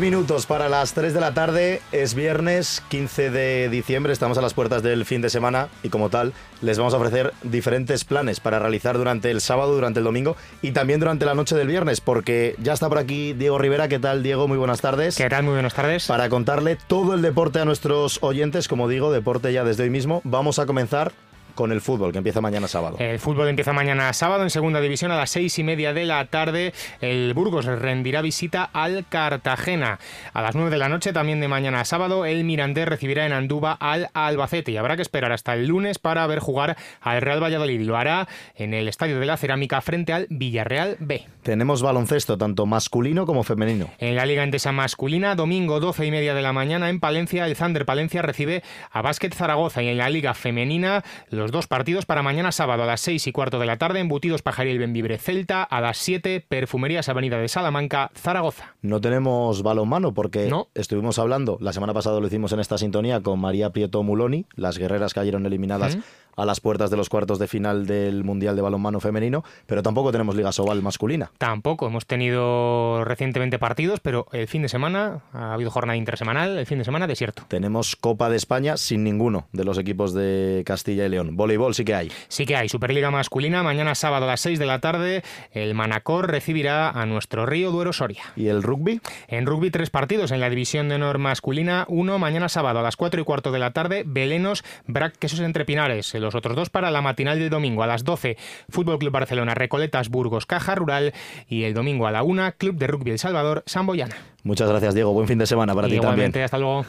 [0.00, 4.54] Minutos para las 3 de la tarde, es viernes 15 de diciembre, estamos a las
[4.54, 6.32] puertas del fin de semana y como tal
[6.62, 10.72] les vamos a ofrecer diferentes planes para realizar durante el sábado, durante el domingo y
[10.72, 14.22] también durante la noche del viernes, porque ya está por aquí Diego Rivera, ¿qué tal
[14.22, 14.48] Diego?
[14.48, 15.16] Muy buenas tardes.
[15.16, 15.42] ¿Qué tal?
[15.42, 16.06] Muy buenas tardes.
[16.06, 20.22] Para contarle todo el deporte a nuestros oyentes, como digo, deporte ya desde hoy mismo,
[20.24, 21.12] vamos a comenzar
[21.54, 22.96] con el fútbol, que empieza mañana sábado.
[22.98, 26.24] El fútbol empieza mañana sábado en segunda división a las seis y media de la
[26.26, 26.72] tarde.
[27.00, 29.98] El Burgos rendirá visita al Cartagena.
[30.32, 33.72] A las nueve de la noche, también de mañana sábado, el Mirandés recibirá en Anduba
[33.72, 37.80] al Albacete y habrá que esperar hasta el lunes para ver jugar al Real Valladolid.
[37.80, 41.26] Lo hará en el Estadio de la Cerámica frente al Villarreal B.
[41.42, 43.90] Tenemos baloncesto, tanto masculino como femenino.
[43.98, 47.56] En la Liga Endesa masculina, domingo doce y media de la mañana en Palencia, el
[47.56, 51.02] Zander Palencia recibe a Básquet Zaragoza y en la Liga Femenina,
[51.40, 54.42] los dos partidos para mañana sábado a las 6 y cuarto de la tarde, Embutidos
[54.42, 58.74] Pajaril Benvibre Celta, a las 7, Perfumerías Avenida de Salamanca, Zaragoza.
[58.82, 63.40] No tenemos balonmano porque estuvimos hablando, la semana pasada lo hicimos en esta sintonía con
[63.40, 65.96] María Prieto Muloni, las guerreras cayeron eliminadas
[66.36, 70.12] a las puertas de los cuartos de final del Mundial de Balonmano Femenino, pero tampoco
[70.12, 71.30] tenemos Liga Sobal masculina.
[71.38, 76.66] Tampoco, hemos tenido recientemente partidos, pero el fin de semana ha habido jornada intersemanal, el
[76.66, 77.44] fin de semana desierto.
[77.48, 81.36] Tenemos Copa de España sin ninguno de los equipos de Castilla y León.
[81.36, 82.12] Voleibol sí que hay.
[82.28, 85.22] Sí que hay, Superliga masculina, mañana sábado a las 6 de la tarde,
[85.52, 88.22] el Manacor recibirá a nuestro Río Duero Soria.
[88.36, 89.00] ¿Y el rugby?
[89.28, 92.96] En rugby tres partidos, en la división de honor masculina, uno mañana sábado a las
[92.96, 96.90] 4 y cuarto de la tarde, Belenos, Brac Quesos Entre Pinares, los otros dos para
[96.90, 98.36] la matinal del domingo a las 12,
[98.68, 101.12] Fútbol Club Barcelona, Recoletas, Burgos, Caja Rural
[101.48, 104.16] y el domingo a la 1, Club de Rugby El Salvador, Samboyana.
[104.42, 105.12] Muchas gracias, Diego.
[105.12, 106.04] Buen fin de semana para ti también.
[106.12, 106.86] Igualmente, hasta luego.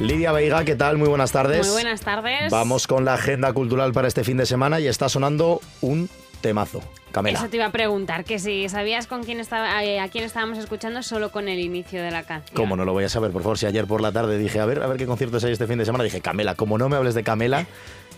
[0.00, 0.98] Lidia Veiga, ¿qué tal?
[0.98, 1.66] Muy buenas tardes.
[1.66, 2.50] Muy buenas tardes.
[2.50, 6.10] Vamos con la agenda cultural para este fin de semana y está sonando un
[6.46, 6.80] temazo.
[7.10, 7.38] Camela.
[7.38, 10.58] Eso te iba a preguntar, que si sabías con quién estaba, eh, a quién estábamos
[10.58, 12.54] escuchando solo con el inicio de la canción.
[12.54, 13.30] ¿Cómo no lo voy a saber?
[13.32, 15.52] Por favor, si ayer por la tarde dije, a ver, a ver qué conciertos hay
[15.52, 17.66] este fin de semana, dije, Camela, como no me hables de Camela,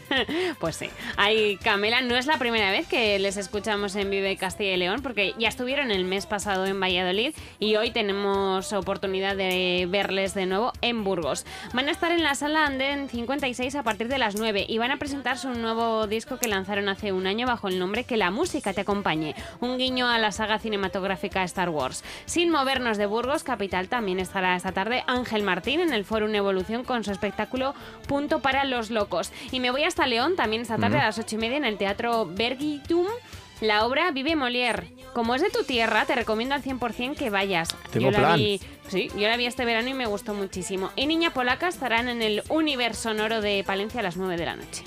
[0.59, 0.89] pues sí.
[1.17, 5.01] Hay Camela, no es la primera vez que les escuchamos en Vive Castilla y León,
[5.03, 10.47] porque ya estuvieron el mes pasado en Valladolid y hoy tenemos oportunidad de verles de
[10.47, 11.45] nuevo en Burgos.
[11.73, 14.91] Van a estar en la sala Anden 56 a partir de las 9 y van
[14.91, 18.31] a presentar su nuevo disco que lanzaron hace un año bajo el nombre Que la
[18.31, 22.05] música te acompañe, un guiño a la saga cinematográfica Star Wars.
[22.27, 26.85] Sin movernos de Burgos, capital, también estará esta tarde Ángel Martín en el Fórum Evolución
[26.85, 27.75] con su espectáculo
[28.07, 29.33] Punto para los Locos.
[29.51, 31.77] Y me voy hasta León también esta tarde a las ocho y media en el
[31.77, 33.09] Teatro Bergitum.
[33.61, 34.93] La obra Vive Molière.
[35.13, 37.71] Como es de tu tierra, te recomiendo al 100% que vayas.
[37.91, 38.37] Tengo yo la plan.
[38.37, 40.93] vi, sí, yo la vi este verano y me gustó muchísimo.
[40.95, 44.55] Y Niña Polaca estarán en el Universo Sonoro de Palencia a las 9 de la
[44.55, 44.85] noche.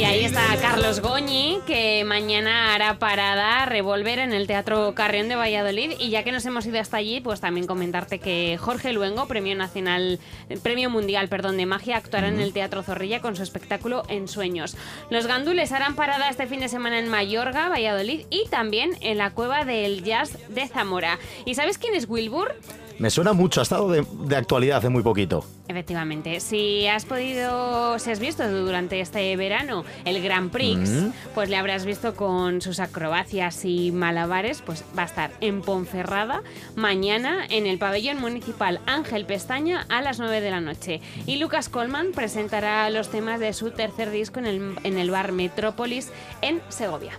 [0.00, 5.36] Y ahí está Carlos Goñi, que mañana hará parada Revolver en el Teatro Carrión de
[5.36, 5.92] Valladolid.
[5.98, 9.54] Y ya que nos hemos ido hasta allí, pues también comentarte que Jorge Luengo, Premio
[9.54, 10.18] Nacional,
[10.62, 14.74] Premio Mundial, perdón, de Magia, actuará en el Teatro Zorrilla con su espectáculo En Sueños.
[15.10, 19.32] Los gandules harán parada este fin de semana en Mayorga, Valladolid y también en la
[19.32, 21.18] Cueva del Jazz de Zamora.
[21.44, 22.54] ¿Y sabes quién es Wilbur?
[23.00, 25.44] Me suena mucho, ha estado de, de actualidad hace muy poquito.
[25.68, 31.12] Efectivamente, si has podido, si has visto durante este verano el Grand Prix, Mm.
[31.34, 36.42] pues le habrás visto con sus acrobacias y malabares, pues va a estar en Ponferrada
[36.76, 41.00] mañana en el pabellón municipal Ángel Pestaña a las 9 de la noche.
[41.26, 45.32] Y Lucas Colman presentará los temas de su tercer disco en el, en el bar
[45.32, 46.10] Metrópolis
[46.42, 47.12] en Segovia.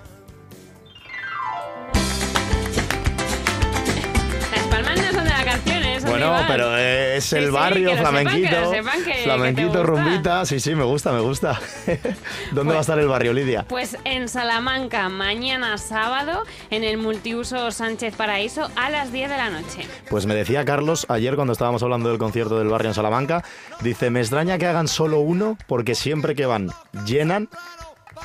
[4.72, 5.96] Palmas no son de la canción, ¿eh?
[5.98, 8.72] eso Bueno, pero es Sí, el sí, barrio, sepan, flamenquito.
[8.72, 10.46] sepan, que- flamenquito, rumbita.
[10.46, 11.60] Sí, sí, me gusta, me gusta.
[12.52, 13.66] ¿Dónde va a estar el barrio, Lidia?
[13.68, 19.50] Pues en Salamanca, mañana sábado, en el multiuso Sánchez Paraíso, a las 10 de la
[19.50, 19.86] noche.
[20.10, 23.44] Pues me decía Carlos ayer cuando estábamos hablando del concierto del barrio en Salamanca,
[23.82, 26.70] dice, me extraña que hagan solo uno porque siempre que van
[27.06, 27.50] llenan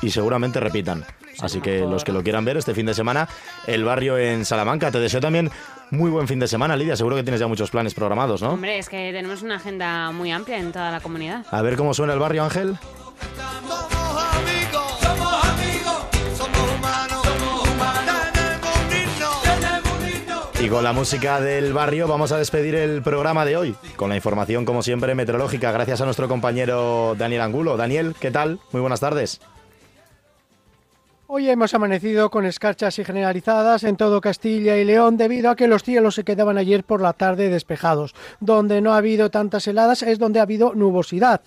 [0.01, 1.05] y seguramente repitan.
[1.39, 3.27] Así que los que lo quieran ver este fin de semana,
[3.67, 4.89] el barrio en Salamanca.
[4.89, 5.51] Te deseo también
[5.91, 6.95] muy buen fin de semana, Lidia.
[6.95, 8.51] Seguro que tienes ya muchos planes programados, ¿no?
[8.51, 11.45] Hombre, es que tenemos una agenda muy amplia en toda la comunidad.
[11.51, 12.77] A ver cómo suena el barrio, Ángel.
[20.59, 24.15] Y con la música del barrio vamos a despedir el programa de hoy, con la
[24.15, 27.77] información como siempre meteorológica, gracias a nuestro compañero Daniel Angulo.
[27.77, 28.59] Daniel, ¿qué tal?
[28.71, 29.39] Muy buenas tardes.
[31.29, 35.67] Hoy hemos amanecido con escarchas y generalizadas en todo Castilla y León debido a que
[35.67, 38.15] los cielos se quedaban ayer por la tarde despejados.
[38.39, 41.41] Donde no ha habido tantas heladas es donde ha habido nubosidad.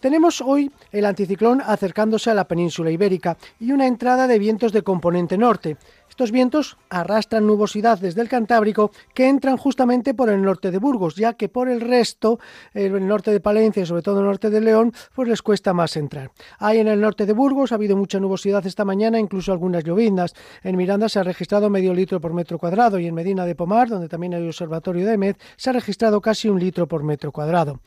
[0.00, 4.82] Tenemos hoy el anticiclón acercándose a la península ibérica y una entrada de vientos de
[4.82, 5.76] componente norte.
[6.18, 11.14] Estos vientos arrastran nubosidad desde el Cantábrico que entran justamente por el norte de Burgos,
[11.14, 12.40] ya que por el resto,
[12.74, 15.96] el norte de Palencia y sobre todo el norte de León, pues les cuesta más
[15.96, 16.32] entrar.
[16.58, 20.34] Ahí en el norte de Burgos ha habido mucha nubosidad esta mañana, incluso algunas lloviznas.
[20.64, 23.88] En Miranda se ha registrado medio litro por metro cuadrado y en Medina de Pomar,
[23.88, 27.78] donde también hay observatorio de MED, se ha registrado casi un litro por metro cuadrado.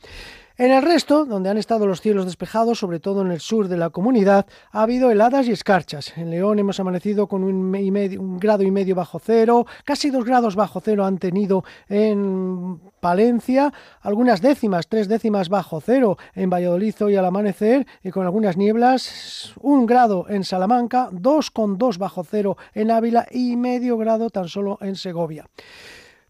[0.62, 3.76] En el resto, donde han estado los cielos despejados, sobre todo en el sur de
[3.76, 6.16] la comunidad, ha habido heladas y escarchas.
[6.16, 10.80] En León hemos amanecido con un, grado y medio bajo cero, casi dos grados bajo
[10.80, 17.24] cero han tenido en Palencia, algunas décimas, tres décimas bajo cero en Valladolid hoy al
[17.24, 22.92] amanecer y con algunas nieblas, un grado en Salamanca, dos con dos bajo cero en
[22.92, 25.44] Ávila y medio grado tan solo en Segovia.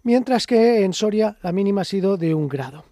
[0.05, 2.87] Mientras que en Soria la mínima ha sido de un grado.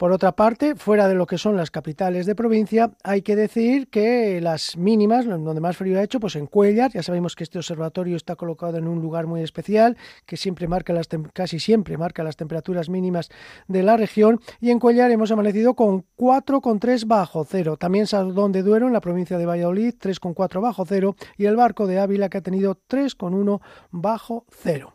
[0.00, 3.88] Por otra parte, fuera de lo que son las capitales de provincia, hay que decir
[3.88, 7.58] que las mínimas, donde más frío ha hecho, pues en Cuellar, ya sabemos que este
[7.58, 12.24] observatorio está colocado en un lugar muy especial, que siempre marca las casi siempre marca
[12.24, 13.28] las temperaturas mínimas
[13.68, 17.76] de la región, y en Cuellar hemos amanecido con 4,3 bajo cero.
[17.76, 21.86] También Saldón de Duero, en la provincia de Valladolid, 3,4 bajo cero, y el barco
[21.86, 24.94] de Ávila, que ha tenido 3,1 bajo cero.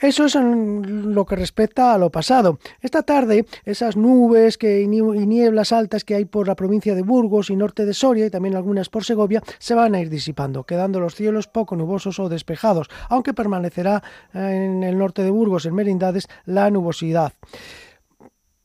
[0.00, 2.58] Eso es lo que respecta a lo pasado.
[2.80, 7.50] Esta tarde, esas nubes que, y nieblas altas que hay por la provincia de Burgos
[7.50, 11.00] y norte de Soria y también algunas por Segovia se van a ir disipando, quedando
[11.00, 16.28] los cielos poco nubosos o despejados, aunque permanecerá en el norte de Burgos, en Merindades,
[16.44, 17.32] la nubosidad.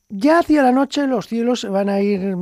[0.08, 2.36] Ya hacia la noche los cielos van a ir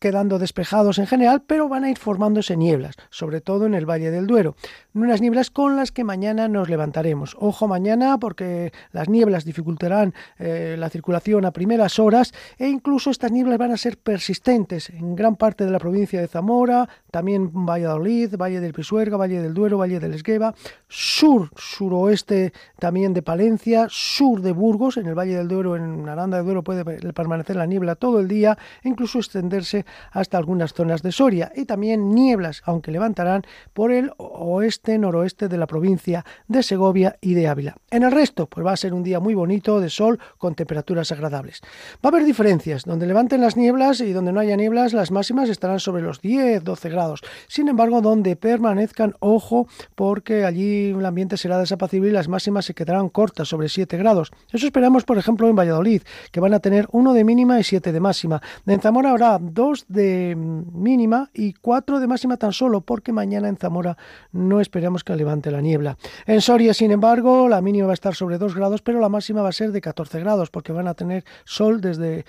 [0.00, 4.10] quedando despejados en general, pero van a ir formándose nieblas, sobre todo en el Valle
[4.10, 4.56] del Duero.
[4.94, 7.36] Unas nieblas con las que mañana nos levantaremos.
[7.38, 13.30] Ojo mañana porque las nieblas dificultarán eh, la circulación a primeras horas e incluso estas
[13.30, 18.34] nieblas van a ser persistentes en gran parte de la provincia de Zamora, también Valladolid,
[18.36, 20.54] Valle del Pisuerga, Valle del Duero, Valle del Esgueva,
[20.88, 26.38] sur, suroeste también de Palencia, sur de Burgos, en el Valle del Duero, en Aranda
[26.38, 31.02] del Duero puede permanecer la niebla todo el día e incluso extenderse hasta algunas zonas
[31.02, 36.62] de Soria y también nieblas, aunque levantarán por el oeste, noroeste de la provincia de
[36.62, 37.76] Segovia y de Ávila.
[37.90, 41.12] En el resto, pues va a ser un día muy bonito de sol con temperaturas
[41.12, 41.60] agradables.
[42.04, 45.48] Va a haber diferencias, donde levanten las nieblas y donde no haya nieblas, las máximas
[45.48, 47.20] estarán sobre los 10, 12 grados.
[47.48, 52.74] Sin embargo, donde permanezcan, ojo, porque allí el ambiente será desapacible y las máximas se
[52.74, 54.30] quedarán cortas, sobre 7 grados.
[54.52, 57.92] Eso esperamos, por ejemplo, en Valladolid, que van a tener 1 de mínima y 7
[57.92, 58.40] de máxima.
[58.66, 63.56] En Zamora habrá 2 de mínima y 4 de máxima tan solo, porque mañana en
[63.56, 63.96] Zamora
[64.32, 65.96] no esperamos que levante la niebla.
[66.26, 69.42] En Soria, sin embargo, la mínima va a estar sobre 2 grados, pero la máxima
[69.42, 72.24] va a ser de 14 grados, porque van a tener sol desde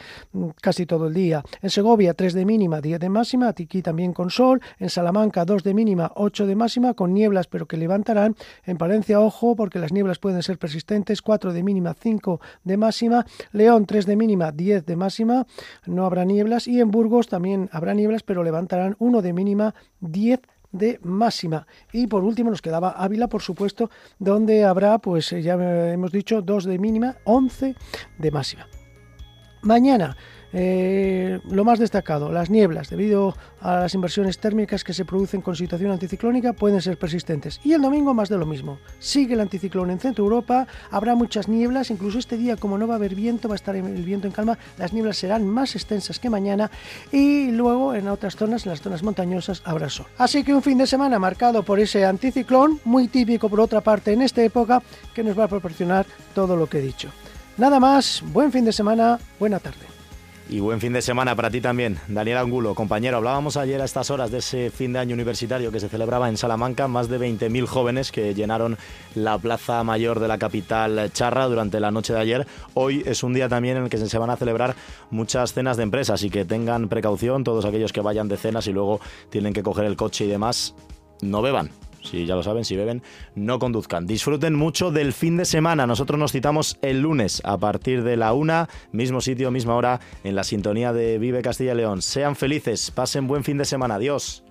[0.62, 1.44] casi todo el día.
[1.62, 4.62] En Segovia, 3 de mínima, 10 de máxima, aquí también con sol.
[4.80, 8.36] En Salamanca, 2 de mínima, 8 de máxima, con nieblas, pero que levantarán.
[8.64, 13.26] En Palencia, ojo, porque las nieblas pueden ser persistentes, 4 de mínima, 5 de máxima.
[13.52, 15.48] León, 3 de mínima, 10 de máxima,
[15.86, 16.68] no habrá nieblas.
[16.68, 17.41] Y en Burgos también
[17.72, 21.68] habrá nieblas, pero levantarán 1 de mínima, 10 de máxima.
[21.92, 23.90] Y por último nos quedaba Ávila, por supuesto,
[24.20, 25.54] donde habrá, pues ya
[25.92, 27.76] hemos dicho, 2 de mínima, 11
[28.18, 28.68] de máxima.
[29.62, 30.16] Mañana,
[30.54, 35.56] eh, lo más destacado, las nieblas, debido a las inversiones térmicas que se producen con
[35.56, 37.60] situación anticiclónica, pueden ser persistentes.
[37.64, 38.80] Y el domingo más de lo mismo.
[39.00, 42.96] Sigue el anticiclón en Centro Europa, habrá muchas nieblas, incluso este día, como no va
[42.96, 46.20] a haber viento, va a estar el viento en calma, las nieblas serán más extensas
[46.20, 46.72] que mañana
[47.12, 50.08] y luego en otras zonas, en las zonas montañosas, habrá sol.
[50.18, 54.14] Así que un fin de semana marcado por ese anticiclón, muy típico por otra parte
[54.14, 54.82] en esta época,
[55.14, 57.10] que nos va a proporcionar todo lo que he dicho.
[57.58, 59.91] Nada más, buen fin de semana, buena tarde.
[60.52, 62.76] Y buen fin de semana para ti también, Daniel Angulo.
[62.76, 66.28] Compañero, hablábamos ayer a estas horas de ese fin de año universitario que se celebraba
[66.28, 66.90] en Salamanca.
[66.90, 68.78] Más de 20.000 jóvenes que llenaron
[69.16, 72.48] la plaza mayor de la capital charra durante la noche de ayer.
[72.74, 74.76] Hoy es un día también en el que se van a celebrar
[75.10, 78.74] muchas cenas de empresas así que tengan precaución todos aquellos que vayan de cenas y
[78.74, 79.00] luego
[79.30, 80.76] tienen que coger el coche y demás.
[81.22, 81.70] No beban,
[82.02, 83.02] si ya lo saben, si beben,
[83.36, 84.06] no conduzcan.
[84.06, 85.88] Disfruten mucho del fin de semana.
[85.88, 90.36] Nosotros nos citamos el lunes a partir de la una, mismo sitio, misma hora, en
[90.36, 92.02] la sintonía de Vive Castilla y León.
[92.02, 93.96] Sean felices, pasen buen fin de semana.
[93.96, 94.44] Adiós.